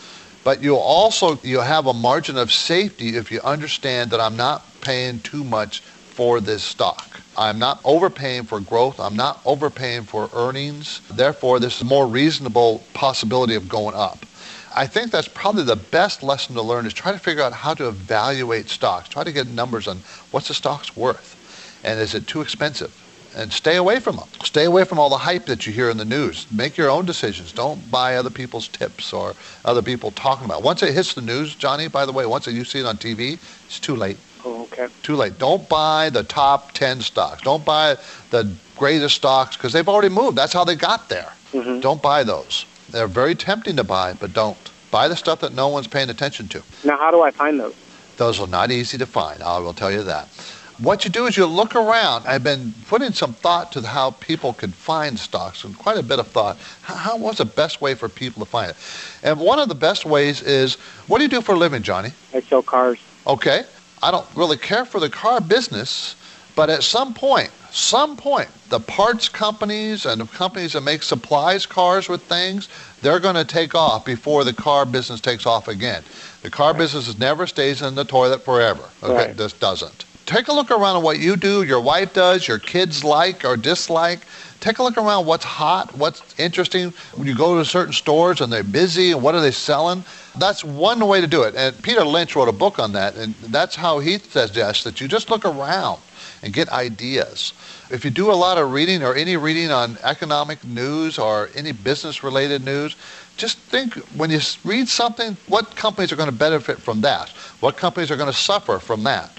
[0.44, 4.81] but you'll also you'll have a margin of safety if you understand that I'm not
[4.81, 7.20] paying too much for this stock.
[7.37, 8.98] I'm not overpaying for growth.
[8.98, 11.01] I'm not overpaying for earnings.
[11.11, 14.27] Therefore, this is a more reasonable possibility of going up.
[14.74, 17.74] I think that's probably the best lesson to learn is try to figure out how
[17.74, 19.09] to evaluate stocks.
[19.09, 19.98] Try to get numbers on
[20.31, 21.37] what's the stock's worth
[21.83, 23.05] and is it too expensive?
[23.38, 24.27] And stay away from them.
[24.42, 26.48] Stay away from all the hype that you hear in the news.
[26.51, 27.53] Make your own decisions.
[27.53, 30.59] Don't buy other people's tips or other people talking about.
[30.59, 30.64] It.
[30.64, 33.35] Once it hits the news, Johnny, by the way, once you see it on TV,
[33.66, 34.16] it's too late.
[34.44, 34.88] Oh, okay.
[35.05, 35.38] Too late.
[35.38, 37.42] Don't buy the top 10 stocks.
[37.42, 37.96] Don't buy
[38.31, 40.37] the greatest stocks because they've already moved.
[40.37, 41.33] That's how they got there.
[41.53, 41.79] Mm-hmm.
[41.79, 42.66] Don't buy those.
[42.90, 44.59] They're very tempting to buy, but don't.
[44.90, 46.62] Buy the stuff that no one's paying attention to.
[46.83, 47.77] Now, how do I find those?
[48.16, 49.44] Those are not easy to find.
[49.44, 50.29] I will tell you that.
[50.78, 52.26] What you do is you look around.
[52.28, 56.20] I've been putting some thought to how people could find stocks and quite a bit
[56.20, 56.56] of thought.
[56.82, 58.76] How, how what's the best way for people to find it?
[59.24, 60.76] And one of the best ways is
[61.08, 62.12] what do you do for a living, Johnny?
[62.32, 63.00] I sell cars.
[63.26, 63.64] Okay.
[64.04, 66.14] I don't really care for the car business,
[66.54, 71.66] but at some point, some point, the parts companies and the companies that make supplies
[71.66, 72.68] cars with things,
[73.02, 76.04] they're going to take off before the car business takes off again.
[76.42, 78.84] The car business never stays in the toilet forever.
[79.02, 79.36] Okay, Right.
[79.36, 80.04] this doesn't.
[80.28, 83.56] Take a look around at what you do, your wife does, your kids like or
[83.56, 84.26] dislike.
[84.60, 86.92] Take a look around what's hot, what's interesting.
[87.14, 90.04] When you go to certain stores and they're busy and what are they selling?
[90.38, 91.54] That's one way to do it.
[91.56, 95.08] And Peter Lynch wrote a book on that, and that's how he suggests that you
[95.08, 95.98] just look around
[96.42, 97.54] and get ideas.
[97.90, 101.72] If you do a lot of reading or any reading on economic news or any
[101.72, 102.96] business related news,
[103.38, 107.30] just think when you read something, what companies are going to benefit from that?
[107.60, 109.30] What companies are going to suffer from that?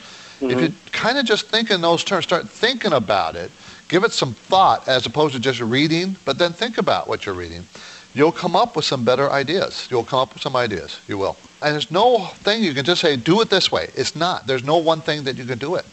[0.41, 0.89] If you mm-hmm.
[0.91, 3.51] kind of just think in those terms, start thinking about it,
[3.89, 7.35] give it some thought as opposed to just reading, but then think about what you're
[7.35, 7.65] reading,
[8.13, 9.87] you'll come up with some better ideas.
[9.91, 10.99] You'll come up with some ideas.
[11.07, 11.35] You will.
[11.61, 13.89] And there's no thing you can just say, do it this way.
[13.95, 14.47] It's not.
[14.47, 15.85] There's no one thing that you can do it.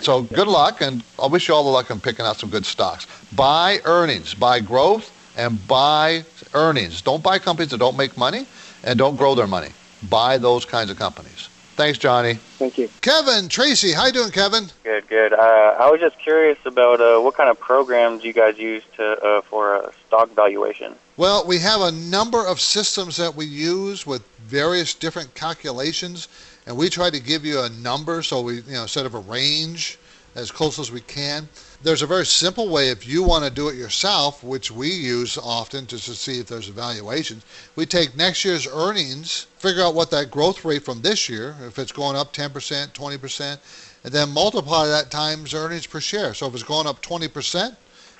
[0.00, 2.64] So good luck, and I wish you all the luck in picking out some good
[2.64, 3.06] stocks.
[3.36, 7.02] Buy earnings, buy growth, and buy earnings.
[7.02, 8.46] Don't buy companies that don't make money
[8.84, 9.68] and don't grow their money.
[10.08, 11.48] Buy those kinds of companies.
[11.74, 12.34] Thanks, Johnny.
[12.34, 12.90] Thank you.
[13.00, 14.70] Kevin, Tracy, how you doing, Kevin?
[14.84, 15.32] Good, good.
[15.32, 19.04] Uh, I was just curious about uh, what kind of programs you guys use to
[19.24, 20.94] uh, for uh, stock valuation.
[21.16, 26.28] Well, we have a number of systems that we use with various different calculations,
[26.66, 29.20] and we try to give you a number so we, you know, instead of a
[29.20, 29.98] range,
[30.34, 31.48] as close as we can.
[31.82, 35.36] There's a very simple way if you want to do it yourself, which we use
[35.36, 37.44] often to see if there's evaluations.
[37.74, 41.80] We take next year's earnings, figure out what that growth rate from this year, if
[41.80, 43.58] it's going up 10%, 20%,
[44.04, 46.34] and then multiply that times earnings per share.
[46.34, 47.76] So if it's going up 20%,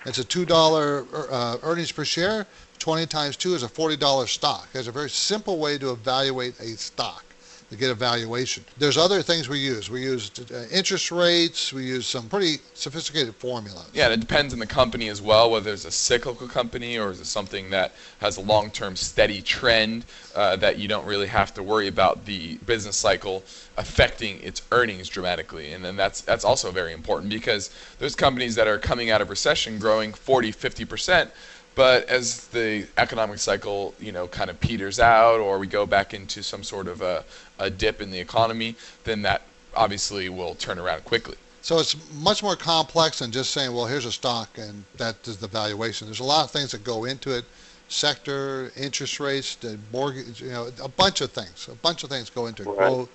[0.07, 2.49] it's a $2 uh, earnings per share.
[2.81, 4.73] 20 times 2 is a $40 stock.
[4.73, 7.25] There's a very simple way to evaluate a stock
[7.73, 8.63] to get a valuation.
[8.77, 9.89] There's other things we use.
[9.91, 11.73] We use uh, interest rates.
[11.73, 13.89] We use some pretty sophisticated formulas.
[13.95, 17.21] Yeah, it depends on the company as well, whether it's a cyclical company or is
[17.21, 20.05] it something that has a long-term steady trend
[20.37, 23.43] uh, that you don't really have to worry about the business cycle
[23.79, 25.73] affecting its earnings dramatically.
[25.73, 29.31] And then that's that's also very important because there's companies that are coming out of
[29.31, 31.31] recession growing 40, 50 percent.
[31.75, 36.13] But as the economic cycle, you know, kind of peters out, or we go back
[36.13, 37.25] into some sort of a,
[37.59, 39.43] a dip in the economy, then that
[39.75, 41.37] obviously will turn around quickly.
[41.63, 45.37] So it's much more complex than just saying, well, here's a stock and that is
[45.37, 46.09] the valuation.
[46.09, 47.45] There's a lot of things that go into it.
[47.89, 51.69] Sector, interest rates, the mortgage, you know, a bunch of things.
[51.71, 52.67] A bunch of things go into it.
[52.67, 52.77] Right.
[52.77, 53.09] Growth.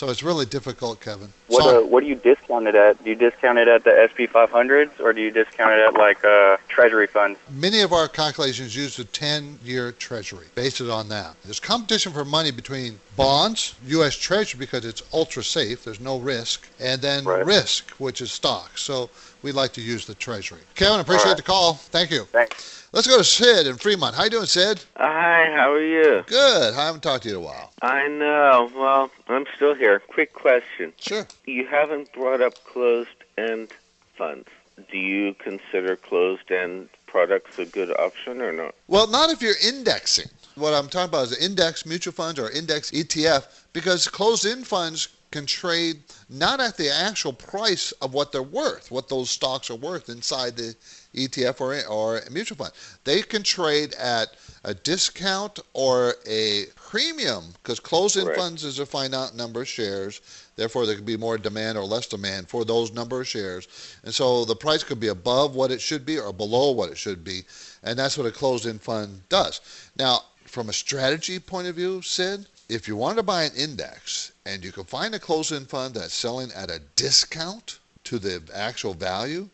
[0.00, 1.30] So it's really difficult, Kevin.
[1.48, 1.76] What Sorry.
[1.76, 3.04] uh, what do you discount it at?
[3.04, 6.24] Do you discount it at the SP 500s or do you discount it at like
[6.24, 7.38] uh, Treasury funds?
[7.50, 11.36] Many of our calculations use the 10-year Treasury, based on that.
[11.44, 14.16] There's competition for money between bonds, U.S.
[14.16, 18.82] Treasury because it's ultra safe, there's no risk, and then risk, which is stocks.
[18.82, 19.10] So
[19.42, 20.60] we like to use the Treasury.
[20.74, 21.36] Kevin, appreciate All right.
[21.36, 21.74] the call.
[21.74, 22.24] Thank you.
[22.24, 22.88] Thanks.
[22.92, 24.16] Let's go to Sid in Fremont.
[24.16, 24.84] How you doing, Sid?
[24.96, 26.24] Uh, hi, how are you?
[26.26, 26.74] Good.
[26.74, 27.72] I haven't talked to you in a while.
[27.82, 28.70] I know.
[28.74, 30.00] Well, I'm still here.
[30.00, 30.92] Quick question.
[30.98, 31.26] Sure.
[31.46, 33.68] You haven't brought up closed end
[34.16, 34.48] funds.
[34.90, 38.74] Do you consider closed end products a good option or not?
[38.88, 40.28] Well, not if you're indexing.
[40.56, 45.46] What I'm talking about is index mutual funds or index ETF because closed-end funds can
[45.46, 50.08] trade not at the actual price of what they're worth, what those stocks are worth
[50.08, 50.74] inside the
[51.14, 52.72] ETF or, or a mutual fund.
[53.04, 58.36] They can trade at a discount or a premium because closed-end Right.
[58.36, 60.20] funds is a finite number of shares.
[60.56, 63.68] Therefore, there could be more demand or less demand for those number of shares.
[64.04, 66.98] And so the price could be above what it should be or below what it
[66.98, 67.44] should be.
[67.82, 69.60] And that's what a closed-end fund does.
[69.96, 74.32] Now, from a strategy point of view, Sid, if you want to buy an index
[74.46, 78.94] and you can find a closed-end fund that's selling at a discount to the actual
[78.94, 79.48] value,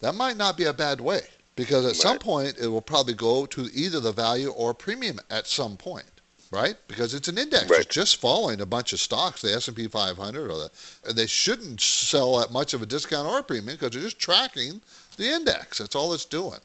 [0.00, 1.22] that might not be a bad way
[1.54, 5.46] because at some point it will probably go to either the value or premium at
[5.46, 6.06] some point
[6.52, 6.76] right?
[6.86, 7.70] Because it's an index.
[7.70, 10.70] It's just following a bunch of stocks the s&p 500 or the
[11.08, 14.18] and they shouldn't sell at much of a discount or a premium because they're just
[14.18, 14.80] tracking
[15.16, 15.78] the index.
[15.78, 16.60] That's all it's doing.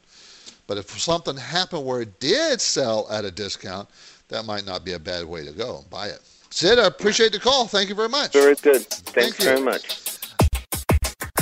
[0.68, 3.88] But if something happened where it did sell at a discount
[4.30, 7.40] that might not be a bad way to go buy it sid i appreciate the
[7.40, 8.82] call thank you very much Very good.
[8.86, 9.46] Thanks Thank you.
[9.46, 10.04] very much.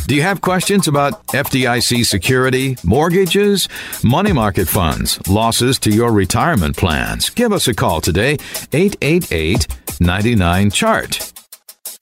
[0.07, 3.67] Do you have questions about FDIC security, mortgages,
[4.03, 7.31] money market funds, losses to your retirement plans?
[7.31, 8.37] Give us a call today,
[8.71, 9.65] 888
[9.99, 11.34] 99 Chart.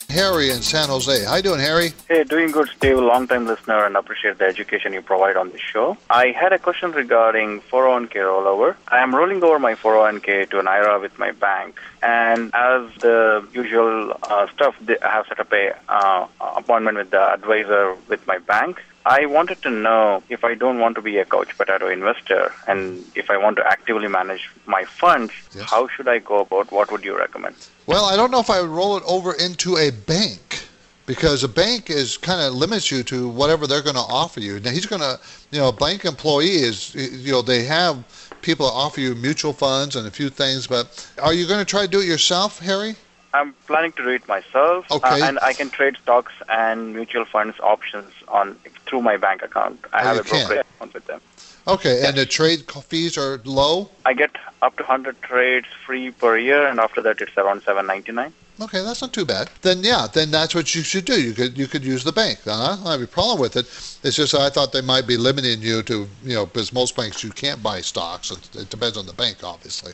[0.10, 3.00] Harry in san jose how you doing harry Hey, doing good, Steve.
[3.00, 5.98] Long time listener and appreciate the education you provide on the show.
[6.12, 8.76] I had a question regarding 401k rollover.
[8.88, 13.48] I am rolling over my 401k to an IRA with my bank, and as the
[13.54, 18.38] usual uh, stuff, I have set up a uh, appointment with the advisor with my
[18.38, 18.80] bank.
[19.06, 23.04] I wanted to know if I don't want to be a couch potato investor and
[23.16, 25.34] if I want to actively manage my funds,
[25.66, 26.72] how should I go about?
[26.72, 27.56] What would you recommend?
[27.86, 30.62] Well, I don't know if I would roll it over into a bank
[31.06, 34.60] because a bank is kind of limits you to whatever they're going to offer you.
[34.60, 35.20] Now he's going to,
[35.52, 38.06] you know, a bank employee is, you know, they have
[38.42, 41.66] people that offer you mutual funds and a few things, but are you going to
[41.66, 42.96] try to do it yourself, Harry?
[43.34, 47.60] I'm planning to do it myself, uh, and I can trade stocks and mutual funds
[47.62, 49.80] options on through my bank account.
[49.92, 51.20] I Oh, have a brokerage account with them.
[51.68, 53.90] Okay, and the trade fees are low.
[54.06, 54.32] I get
[54.64, 58.32] up to 100 trades free per year, and after that, it's around 7.99.
[58.62, 59.50] Okay, that's not too bad.
[59.64, 61.20] Then yeah, then that's what you should do.
[61.20, 62.40] You could you could use the bank.
[62.46, 63.66] Uh, I don't have a problem with it.
[64.04, 67.24] It's just I thought they might be limiting you to you know because most banks
[67.24, 68.30] you can't buy stocks.
[68.30, 69.94] It, it depends on the bank, obviously.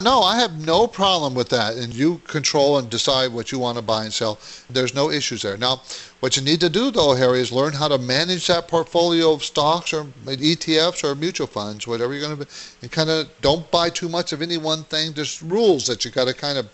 [0.00, 3.76] No, I have no problem with that, and you control and decide what you want
[3.76, 4.38] to buy and sell.
[4.70, 5.58] There's no issues there.
[5.58, 5.82] Now,
[6.20, 9.44] what you need to do though, Harry, is learn how to manage that portfolio of
[9.44, 13.70] stocks or ETFs or mutual funds, whatever you're going to be, and kind of don't
[13.70, 15.12] buy too much of any one thing.
[15.12, 16.68] There's rules that you got to kind of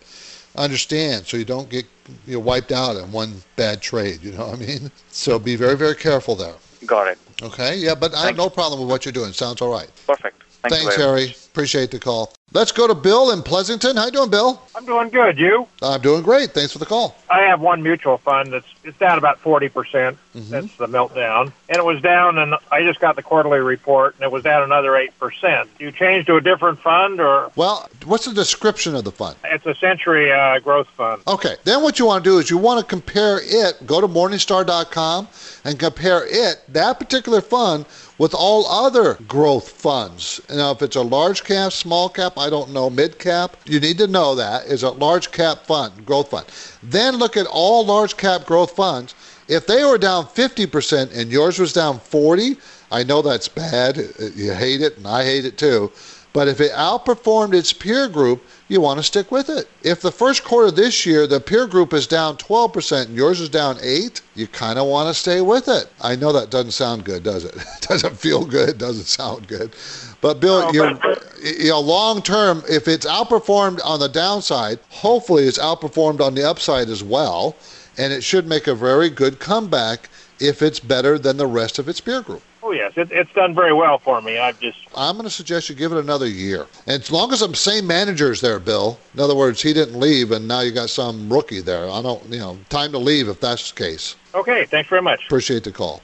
[0.57, 1.87] understand so you don't get
[2.27, 4.21] you know, wiped out in one bad trade.
[4.23, 4.91] You know what I mean?
[5.11, 6.55] So be very, very careful there.
[6.87, 7.19] Got it.
[7.43, 7.77] Okay?
[7.77, 9.33] Yeah, but I have no problem with what you're doing.
[9.33, 9.91] Sounds all right.
[10.07, 10.43] Perfect.
[10.63, 11.35] Thank Thanks, Harry.
[11.53, 12.33] Appreciate the call.
[12.59, 13.97] Let's go to Bill in Pleasanton.
[13.97, 14.61] How you doing, Bill?
[14.75, 15.39] I'm doing good.
[15.39, 15.69] You?
[15.81, 16.51] I'm doing great.
[16.51, 17.17] Thanks for the call.
[17.31, 20.19] I have one mutual fund that's it's down about forty percent.
[20.35, 20.51] Mm-hmm.
[20.51, 22.37] That's the meltdown, and it was down.
[22.37, 25.71] And I just got the quarterly report, and it was down another eight percent.
[25.79, 29.37] You change to a different fund, or Well, what's the description of the fund?
[29.45, 31.23] it's a Century uh, Growth Fund.
[31.29, 31.55] Okay.
[31.63, 33.87] Then what you want to do is you want to compare it.
[33.87, 35.29] Go to Morningstar.com
[35.65, 37.85] and compare it, that particular fund,
[38.19, 40.41] with all other growth funds.
[40.49, 43.99] Now, if it's a large cap, small cap, I don't know, mid cap, you need
[43.99, 46.47] to know that is a large cap fund, growth fund.
[46.83, 49.15] Then look at all large cap growth funds.
[49.49, 52.57] If they were down 50% and yours was down 40,
[52.91, 53.99] I know that's bad.
[54.35, 55.91] You hate it and I hate it too.
[56.39, 59.69] But if it outperformed its peer group, you want to stick with it.
[59.83, 63.49] If the first quarter this year the peer group is down 12% and yours is
[63.49, 65.91] down 8, you kind of want to stay with it.
[66.01, 67.57] I know that doesn't sound good, does it?
[67.81, 69.75] doesn't feel good, doesn't sound good.
[70.21, 70.97] But Bill, you're,
[71.43, 76.49] you know, long term, if it's outperformed on the downside, hopefully it's outperformed on the
[76.49, 77.57] upside as well,
[77.97, 81.89] and it should make a very good comeback if it's better than the rest of
[81.89, 82.43] its peer group.
[82.69, 84.37] Oh yes, it, it's done very well for me.
[84.37, 86.67] I've just I'm going to suggest you give it another year.
[86.87, 90.33] And as long as the same manager's there, Bill, in other words, he didn't leave
[90.33, 91.89] and now you got some rookie there.
[91.89, 94.17] I don't, you know, time to leave if that's the case.
[94.35, 94.67] okay.
[94.67, 95.25] Thanks very much.
[95.25, 96.03] Appreciate the call.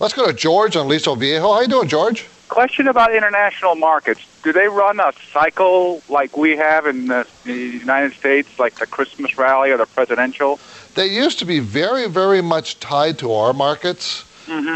[0.00, 1.52] Let's go to George on Aliso Viejo.
[1.52, 2.26] How you doing, George?
[2.48, 4.26] Question about international markets.
[4.42, 8.86] Do they run a cycle like we have in the, the United States, like the
[8.86, 10.58] Christmas rally or the presidential?
[10.94, 14.24] They used to be very, very much tied to our markets,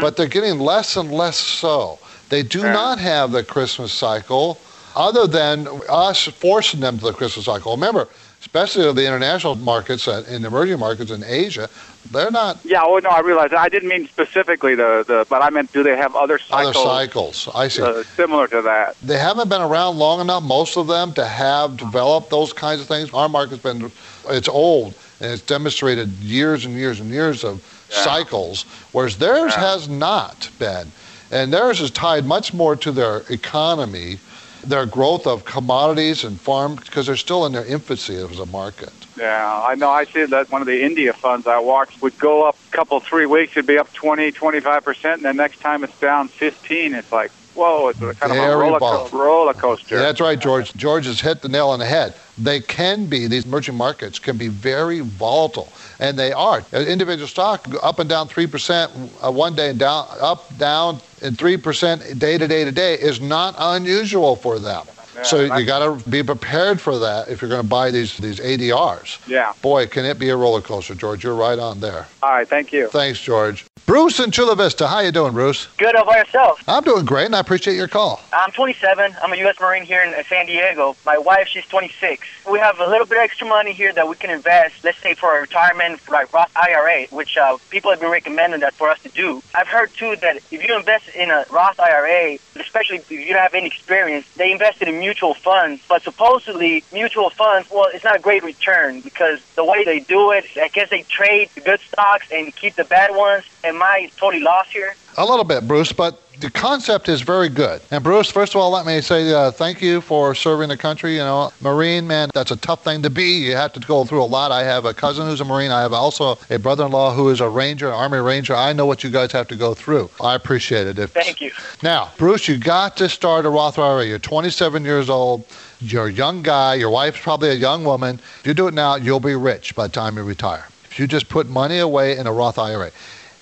[0.01, 1.99] but they're getting less and less so.
[2.29, 4.59] They do not have the Christmas cycle,
[4.95, 7.73] other than us forcing them to the Christmas cycle.
[7.73, 8.07] Remember,
[8.41, 11.69] especially the international markets uh, in emerging markets in Asia,
[12.11, 13.51] they're not Yeah, oh no, I realize.
[13.51, 16.75] I didn't mean specifically the, the but I meant do they have other cycles?
[16.77, 17.55] other cycles, cycles.
[17.55, 17.81] I see.
[17.81, 18.95] uh, similar to that?
[19.01, 22.87] they haven't been around long enough, most of them, to have developed those kinds of
[22.87, 23.11] things.
[23.13, 23.91] Our market's been,
[24.29, 24.93] it's old.
[25.19, 30.91] and it's demonstrated years and years and years of cycles, whereas theirs has not been.
[31.31, 34.19] And theirs is tied much more to their economy,
[34.63, 38.93] their growth of commodities and farm, because they're still in their infancy as a market.
[39.17, 39.89] Yeah, I know.
[39.89, 42.99] I see that one of the India funds I watched would go up a couple,
[42.99, 46.93] three weeks, it'd be up 20, 25%, and then next time it's down 15.
[46.93, 49.95] It's like, whoa, it's a kind of a roller, co- roller coaster.
[49.95, 50.73] Yeah, that's right, George.
[50.73, 52.13] George has hit the nail on the head.
[52.37, 56.67] They can be, these emerging markets can be very volatile, and they are.
[56.73, 62.19] Individual stock up and down 3% uh, one day and down, up, down, and 3%
[62.19, 64.87] day to day to day is not unusual for them.
[65.23, 68.17] So Yeah, you got to be prepared for that if you're going to buy these
[68.17, 69.27] these ADRs.
[69.27, 69.53] Yeah.
[69.61, 71.23] Boy, can it be a roller coaster, George.
[71.23, 72.07] You're right on there.
[72.23, 72.87] All right, thank you.
[72.89, 73.65] Thanks, George.
[73.85, 74.87] Bruce in Chula Vista.
[74.87, 75.67] How you doing, Bruce?
[75.77, 76.63] Good, how about yourself?
[76.67, 78.19] I'm doing great, and I appreciate your call.
[78.33, 79.15] I'm 27.
[79.21, 79.59] I'm a U.S.
[79.59, 80.95] Marine here in San Diego.
[81.05, 82.25] My wife, she's 26.
[82.49, 85.37] We have a little bit extra money here that we can invest, let's say for
[85.37, 89.09] a retirement, like Roth IRA, which uh, people have been recommending that for us to
[89.09, 89.43] do.
[89.53, 93.37] I've heard, too, that if you invest in a Roth IRA, especially if you don't
[93.37, 95.83] have any experience, they invested in mutual funds.
[95.87, 100.31] But supposedly, mutual funds, well, it's not a great return because the way they do
[100.31, 103.43] it, I guess they trade the good stocks and keep the bad ones.
[103.65, 104.95] Am I totally lost here?
[105.17, 107.81] A little bit, Bruce, but the concept is very good.
[107.89, 111.13] And Bruce, first of all, let me say uh, thank you for serving the country.
[111.13, 113.47] You know, Marine, man, that's a tough thing to be.
[113.47, 114.51] You have to go through a lot.
[114.51, 115.71] I have a cousin who's a Marine.
[115.71, 118.53] I have also a brother-in-law who is a Ranger, an Army Ranger.
[118.53, 120.11] I know what you guys have to go through.
[120.21, 120.99] I appreciate it.
[120.99, 121.51] If, Thank you.
[121.81, 124.05] now, Bruce, you got to start a Roth IRA.
[124.05, 125.47] You're 27 years old.
[125.79, 126.75] You're a young guy.
[126.75, 128.19] Your wife's probably a young woman.
[128.41, 130.67] If you do it now, you'll be rich by the time you retire.
[130.83, 132.91] If you just put money away in a Roth IRA.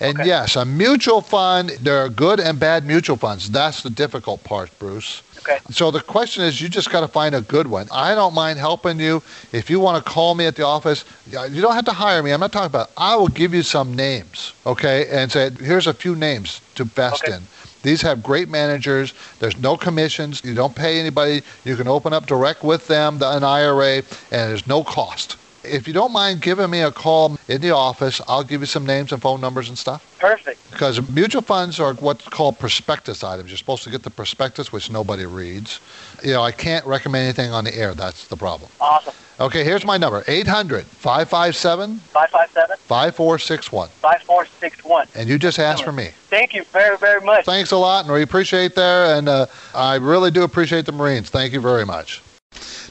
[0.04, 3.50] And yes, a mutual fund, there are good and bad mutual funds.
[3.50, 5.22] That's the difficult part, Bruce.
[5.40, 5.60] Okay.
[5.72, 7.88] So the question is, you just got to find a good one.
[7.92, 9.22] I don't mind helping you.
[9.52, 12.32] If you want to call me at the office, you don't have to hire me.
[12.32, 12.92] I'm not talking about.
[12.98, 17.28] I will give you some names, okay, and say here's a few names to invest
[17.28, 17.42] in.
[17.82, 19.14] These have great managers.
[19.40, 20.42] There's no commissions.
[20.46, 21.42] You don't pay anybody.
[21.66, 24.06] You can open up direct with them, the- an IRA, and
[24.50, 25.36] there's no cost.
[25.64, 28.86] If you don't mind giving me a call in the office, I'll give you some
[28.86, 30.18] names and phone numbers and stuff.
[30.20, 30.60] Perfect.
[30.72, 33.50] Because mutual funds are what's called prospectus items.
[33.50, 35.80] You're supposed to get the prospectus, which nobody reads.
[36.24, 37.94] You know, I can't recommend anything on the air.
[37.94, 38.70] That's the problem.
[38.82, 39.14] Awesome.
[39.40, 43.90] Okay, here's my number 800 557 557 5461.
[43.90, 45.08] 5461.
[45.16, 46.12] And you just ask for me.
[46.30, 47.46] Thank you very, very much.
[47.46, 49.18] Thanks a lot, and we appreciate there.
[49.18, 51.30] And uh, I really do appreciate the Marines.
[51.30, 52.22] Thank you very much.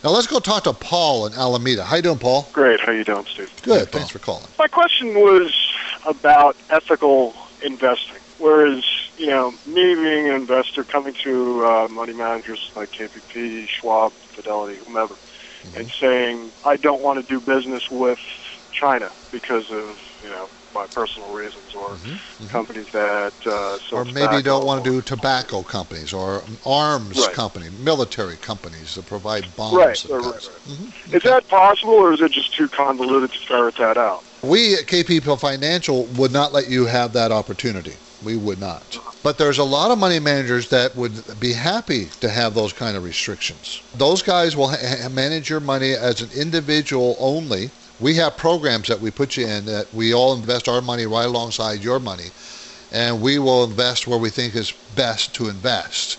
[0.03, 1.85] Now let's go talk to Paul in Alameda.
[1.85, 2.49] How you doing, Paul?
[2.53, 2.81] Great.
[2.81, 3.51] How you doing, Steve?
[3.63, 3.91] Good.
[3.91, 4.47] Thanks for calling.
[4.59, 5.53] My question was
[6.07, 8.17] about ethical investing.
[8.39, 8.85] Whereas,
[9.19, 14.79] you know, me being an investor coming to uh, money managers like KPP, Schwab, Fidelity,
[14.85, 15.15] whomever,
[15.77, 18.19] and saying, I don't want to do business with
[18.73, 22.47] China because of, you know, my personal reasons or mm-hmm, mm-hmm.
[22.47, 27.35] companies that uh, Or maybe you don't want to do tobacco companies or arms Right.
[27.35, 29.75] company, military companies that provide bombs.
[29.75, 30.43] Right, right, right.
[30.67, 34.25] Mm-hmm, is that possible, or is it just too convoluted to ferret that out?
[34.43, 37.97] We at KP Financial would not let you have that opportunity.
[38.23, 38.99] We would not.
[39.23, 42.97] But there's a lot of money managers that would be happy to have those kind
[42.97, 43.83] of restrictions.
[43.95, 47.71] Those guys will ha- manage your money as an individual only.
[48.03, 51.27] We have programs that we put you in that we all invest our money right
[51.27, 52.31] alongside your money,
[52.91, 56.19] and we will invest where we think is best to invest.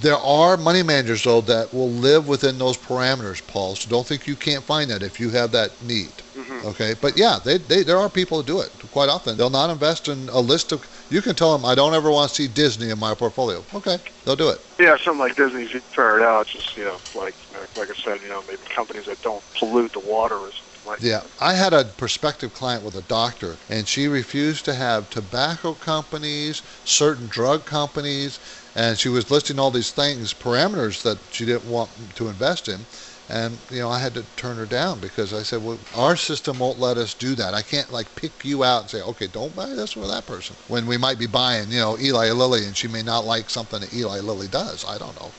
[0.00, 3.76] There are money managers, though, that will live within those parameters, Paul.
[3.76, 6.22] So don't think you can't find that if you have that need.
[6.34, 6.68] Mm-hmm.
[6.68, 9.36] Okay, but yeah, they, they there are people who do it quite often.
[9.36, 10.88] They'll not invest in a list of.
[11.10, 13.62] You can tell them, I don't ever want to see Disney in my portfolio.
[13.74, 14.58] Okay, they'll do it.
[14.78, 16.46] Yeah, something like Disney's you ferret out.
[16.46, 17.34] Just you know, like
[17.76, 20.50] like I said, you know, maybe companies that don't pollute the water or
[20.98, 21.08] something.
[21.08, 25.74] Yeah, I had a prospective client with a doctor, and she refused to have tobacco
[25.74, 28.38] companies, certain drug companies,
[28.74, 32.86] and she was listing all these things, parameters that she didn't want to invest in.
[33.28, 36.58] And you know, I had to turn her down because I said, "Well, our system
[36.58, 37.54] won't let us do that.
[37.54, 40.56] I can't like pick you out and say, okay, don't buy this or that person."
[40.66, 43.80] When we might be buying, you know, Eli Lilly, and she may not like something
[43.80, 44.84] that Eli Lilly does.
[44.84, 45.34] I don't know.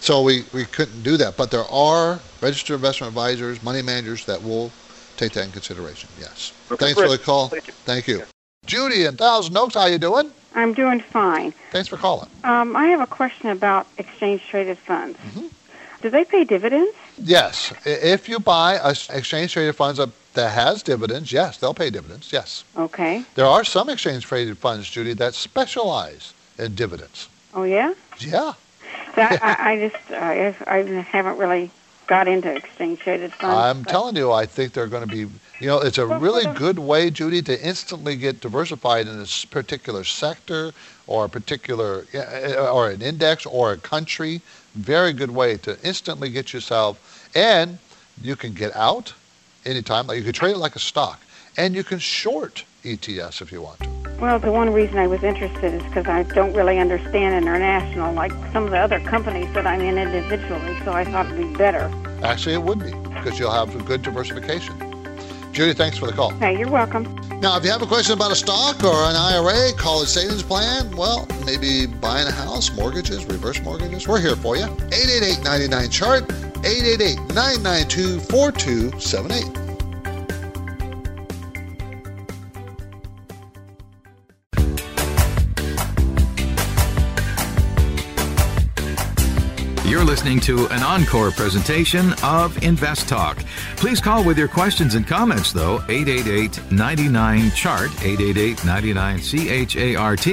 [0.00, 1.36] So we, we couldn't do that.
[1.36, 4.70] But there are registered investment advisors, money managers that will
[5.16, 6.08] take that in consideration.
[6.18, 6.52] Yes.
[6.70, 7.48] Okay, Thanks for the call.
[7.48, 7.72] Thank you.
[7.84, 8.22] Thank you.
[8.66, 10.30] Judy in Thousand Oaks, how you doing?
[10.54, 11.52] I'm doing fine.
[11.70, 12.28] Thanks for calling.
[12.44, 15.18] Um, I have a question about exchange traded funds.
[15.18, 15.46] Mm-hmm.
[16.02, 16.96] Do they pay dividends?
[17.18, 17.72] Yes.
[17.84, 21.90] If you buy a s- exchange traded funds that- that has dividends, yes, they'll pay
[21.90, 22.32] dividends.
[22.32, 22.62] Yes.
[22.76, 23.24] Okay.
[23.34, 27.28] There are some exchange traded funds, Judy, that specialize in dividends.
[27.52, 27.94] Oh yeah.
[28.20, 28.52] Yeah.
[29.14, 31.70] So I, I, I just uh, I, I haven't really
[32.10, 33.56] got into exchange traded funds.
[33.56, 36.44] I'm but- telling you, I think they're going to be, you know, it's a really
[36.54, 40.72] good way, Judy, to instantly get diversified in a particular sector
[41.06, 42.06] or a particular,
[42.72, 44.40] or an index or a country.
[44.74, 47.78] Very good way to instantly get yourself, and
[48.22, 49.14] you can get out
[49.64, 50.06] anytime.
[50.06, 51.20] Like you can trade it like a stock,
[51.56, 53.90] and you can short ETFs if you want to.
[54.20, 58.32] Well, the one reason I was interested is because I don't really understand international like
[58.52, 61.90] some of the other companies that I'm in individually, so I thought it'd be better.
[62.22, 64.74] Actually, it would be because you'll have a good diversification.
[65.52, 66.30] Judy, thanks for the call.
[66.32, 67.04] Hey, you're welcome.
[67.40, 70.94] Now, if you have a question about a stock or an IRA, college savings plan,
[70.94, 74.64] well, maybe buying a house, mortgages, reverse mortgages, we're here for you.
[74.64, 76.30] 888 chart
[76.62, 79.69] 888 992 4278.
[90.20, 93.38] Listening to an encore presentation of Invest Talk.
[93.76, 99.18] Please call with your questions and comments, though, 888 99 Chart, 888 99
[99.66, 100.26] CHART,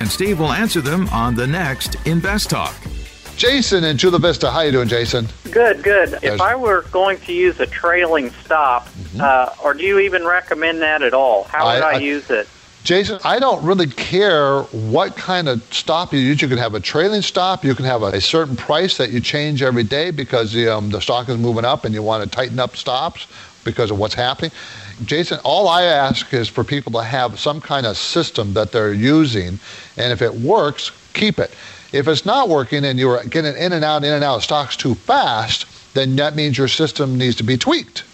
[0.00, 2.74] and Steve will answer them on the next Invest Talk.
[3.36, 4.50] Jason in Chula Vista.
[4.50, 5.28] How you doing, Jason?
[5.50, 6.08] Good, good.
[6.08, 8.88] There's- If I were going to use a trailing stop,
[9.20, 11.44] uh, or do you even recommend that at all?
[11.44, 11.84] How would Mm-hmm.
[11.84, 12.48] I- I, I- use it?
[12.84, 16.40] Jason, I don't really care what kind of stop you use.
[16.40, 17.64] You can have a trailing stop.
[17.64, 21.28] You can have a, certain price that you change every day because um, the stock
[21.28, 23.26] is moving up and you want to tighten up stops
[23.64, 24.50] because of what's happening.
[25.04, 28.92] Jason, all I ask is for people to have some kind of system that they're
[28.92, 29.60] using,
[29.96, 31.54] and if it works, keep it.
[31.92, 34.76] If it's not working and you're getting in and out, in and out of stocks
[34.76, 38.04] too fast, then that means your system needs to be tweaked.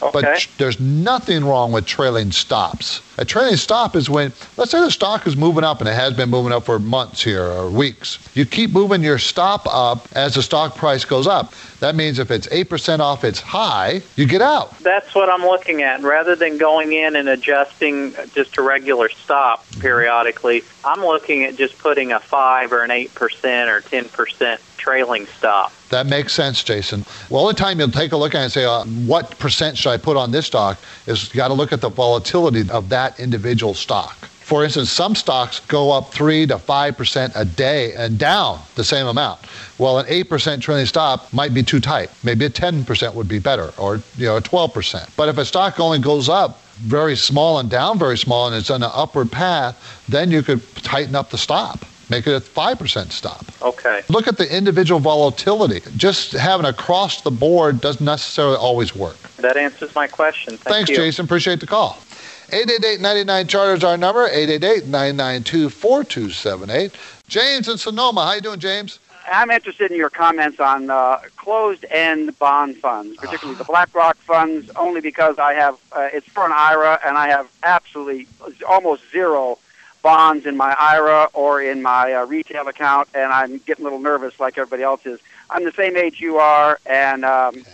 [0.00, 3.02] But there's nothing wrong with trailing stops.
[3.18, 6.14] A trailing stop is when, let's say the stock is moving up and it has
[6.14, 8.18] been moving up for months here or weeks.
[8.34, 11.52] You keep moving your stop up as the stock price goes up.
[11.80, 14.78] That means if it's 8% off its high, you get out.
[14.78, 16.02] That's what I'm looking at.
[16.02, 21.78] Rather than going in and adjusting just a regular stop periodically, I'm looking at just
[21.78, 25.72] putting a 5 or an 8% or 10% trailing stop.
[25.90, 27.04] That makes sense, Jason.
[27.28, 29.90] Well, the time you'll take a look at it and say, uh, what percent should
[29.90, 33.20] I put on this stock is you got to look at the volatility of that
[33.20, 34.16] individual stock.
[34.50, 39.06] For instance, some stocks go up 3 to 5% a day and down the same
[39.06, 39.38] amount.
[39.78, 42.10] Well, an 8% trailing stop might be too tight.
[42.24, 45.08] Maybe a 10% would be better or you know, a 12%.
[45.16, 48.70] But if a stock only goes up very small and down very small and it's
[48.70, 49.76] on an upward path,
[50.08, 51.84] then you could tighten up the stop.
[52.10, 53.46] Make it a 5% stop.
[53.62, 54.02] Okay.
[54.08, 55.80] Look at the individual volatility.
[55.96, 59.16] Just having across the board doesn't necessarily always work.
[59.36, 60.56] That answers my question.
[60.56, 60.96] Thank Thanks, you.
[60.96, 61.24] Jason.
[61.24, 61.96] Appreciate the call.
[62.48, 64.28] 888-99 Charter is our number.
[64.28, 66.92] 888-992-4278.
[67.28, 68.26] James in Sonoma.
[68.26, 68.98] How you doing, James?
[69.30, 75.00] I'm interested in your comments on uh, closed-end bond funds, particularly the BlackRock funds, only
[75.00, 78.26] because I have uh, it's for an IRA, and I have absolutely
[78.68, 79.58] almost zero
[80.02, 84.00] bonds in my IRA or in my uh, retail account, and I'm getting a little
[84.00, 85.20] nervous, like everybody else is.
[85.50, 87.64] I'm the same age you are, and um,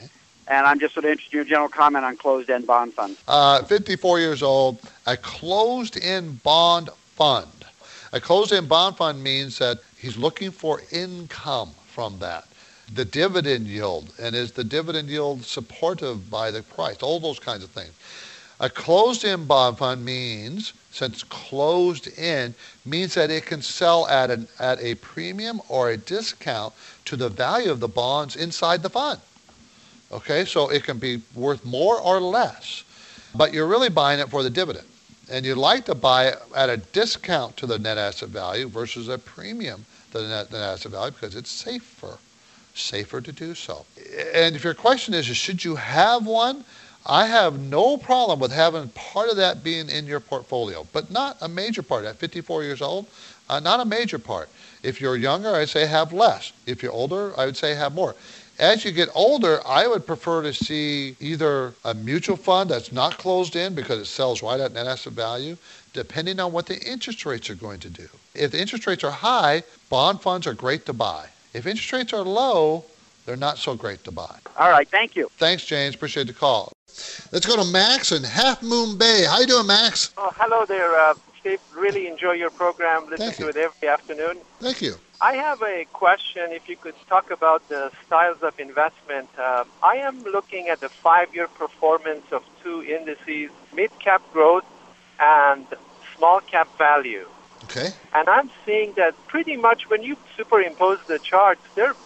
[0.49, 3.21] and I'm just sort of interested in your general comment on closed-end bond funds.
[3.27, 7.51] Uh, 54 years old, a closed-end bond fund.
[8.13, 12.47] A closed-end bond fund means that he's looking for income from that.
[12.95, 17.03] The dividend yield, and is the dividend yield supportive by the price?
[17.03, 17.93] All those kinds of things.
[18.61, 22.55] A closed-end bond fund means, since closed in,
[22.87, 26.73] means that it can sell at an at a premium or a discount
[27.05, 29.21] to the value of the bonds inside the fund.
[30.11, 32.85] Okay, so it can be worth more or less,
[33.35, 34.87] but you're really buying it for the dividend.
[35.29, 39.09] And you'd like to buy it at a discount to the net asset value versus
[39.09, 42.17] a premium to the net, net asset value because it's safer,
[42.75, 43.85] safer to do so.
[44.33, 46.65] And if your question is, should you have one?
[47.09, 51.37] I have no problem with having part of that being in your portfolio, but not
[51.41, 52.05] a major part.
[52.05, 53.07] At 54 years old,
[53.49, 54.49] uh, not a major part.
[54.83, 56.53] If you're younger, I'd say have less.
[56.67, 58.17] If you're older, I would say have more.
[58.59, 63.19] As you get older, I would prefer to see either a mutual fund that's not
[63.19, 65.57] closed-end because it sells right at net asset value,
[65.93, 68.09] depending on what the interest rates are going to do.
[68.35, 71.29] If the interest rates are high, bond funds are great to buy.
[71.53, 72.85] If interest rates are low,
[73.27, 74.39] they're not so great to buy.
[74.57, 75.31] All right, thank you.
[75.37, 75.95] Thanks, James.
[75.95, 76.73] Appreciate the call.
[77.33, 79.25] Let's go to Max in Half Moon Bay.
[79.25, 80.13] How you doing, Max?
[80.17, 81.61] Oh, hello there, uh, Steve.
[81.75, 83.09] Really enjoy your program.
[83.11, 84.39] Listen to it every afternoon.
[84.61, 84.95] Thank you.
[85.21, 86.53] I have a question.
[86.53, 90.89] If you could talk about the styles of investment, uh, I am looking at the
[90.91, 94.67] five-year performance of two indices: mid-cap growth
[95.19, 95.67] and
[96.17, 97.27] small-cap value.
[97.65, 97.91] Okay.
[98.15, 101.97] And I'm seeing that pretty much when you superimpose the charts, they're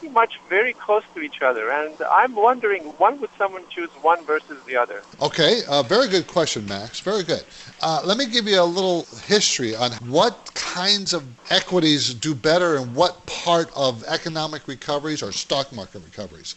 [0.00, 1.70] pretty much very close to each other.
[1.70, 5.02] And I'm wondering, when would someone choose one versus the other?
[5.22, 6.98] Okay, uh, very good question, Max.
[6.98, 7.44] Very good.
[7.80, 12.74] Uh, let me give you a little history on what kinds of equities do better
[12.76, 16.56] in what part of economic recoveries or stock market recoveries.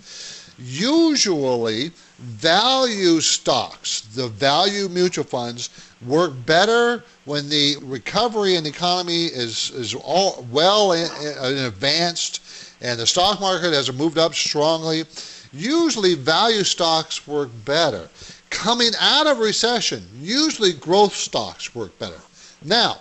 [0.58, 5.70] Usually, value stocks, the value mutual funds,
[6.04, 12.42] work better when the recovery in the economy is, is all well in, in advanced
[12.82, 15.06] and the stock market has moved up strongly.
[15.52, 18.10] Usually, value stocks work better.
[18.50, 22.20] Coming out of recession, usually growth stocks work better.
[22.64, 23.00] Now,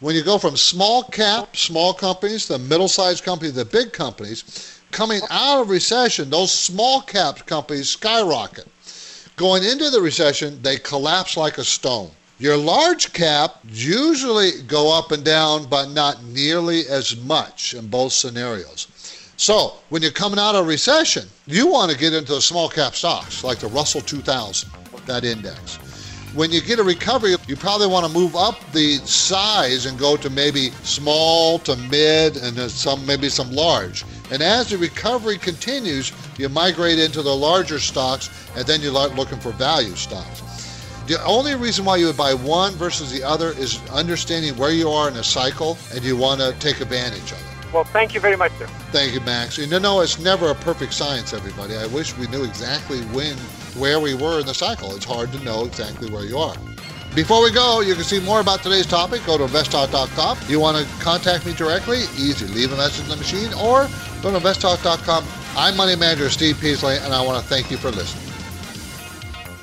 [0.00, 4.80] when you go from small cap, small companies, the middle sized companies, the big companies,
[4.90, 8.66] coming out of recession, those small cap companies skyrocket.
[9.36, 12.10] Going into the recession, they collapse like a stone.
[12.40, 18.12] Your large cap usually go up and down, but not nearly as much in both
[18.12, 18.86] scenarios.
[19.38, 22.96] So when you're coming out of recession, you want to get into the small cap
[22.96, 24.68] stocks like the Russell 2000,
[25.06, 25.76] that index.
[26.34, 30.16] When you get a recovery, you probably want to move up the size and go
[30.16, 34.04] to maybe small to mid and then some maybe some large.
[34.32, 39.14] And as the recovery continues, you migrate into the larger stocks and then you start
[39.14, 40.42] looking for value stocks.
[41.06, 44.88] The only reason why you would buy one versus the other is understanding where you
[44.88, 47.47] are in a cycle and you want to take advantage of it.
[47.72, 48.66] Well, thank you very much, sir.
[48.92, 49.58] Thank you, Max.
[49.58, 51.76] And you know, it's never a perfect science, everybody.
[51.76, 53.36] I wish we knew exactly when,
[53.76, 54.94] where we were in the cycle.
[54.94, 56.56] It's hard to know exactly where you are.
[57.14, 59.24] Before we go, you can see more about today's topic.
[59.26, 60.38] Go to investtalk.com.
[60.48, 62.02] You want to contact me directly?
[62.16, 62.46] Easy.
[62.46, 63.88] Leave a message in the machine or
[64.22, 65.24] go to investtalk.com.
[65.56, 68.24] I'm Money Manager Steve Peasley, and I want to thank you for listening.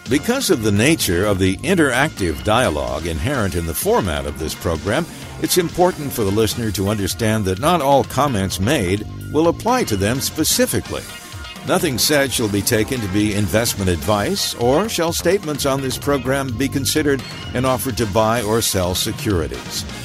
[0.10, 5.06] Because of the nature of the interactive dialogue inherent in the format of this program,
[5.42, 9.98] it's important for the listener to understand that not all comments made will apply to
[9.98, 11.04] them specifically.
[11.68, 16.56] Nothing said shall be taken to be investment advice, or shall statements on this program
[16.58, 17.24] be considered
[17.54, 20.05] an offer to buy or sell securities.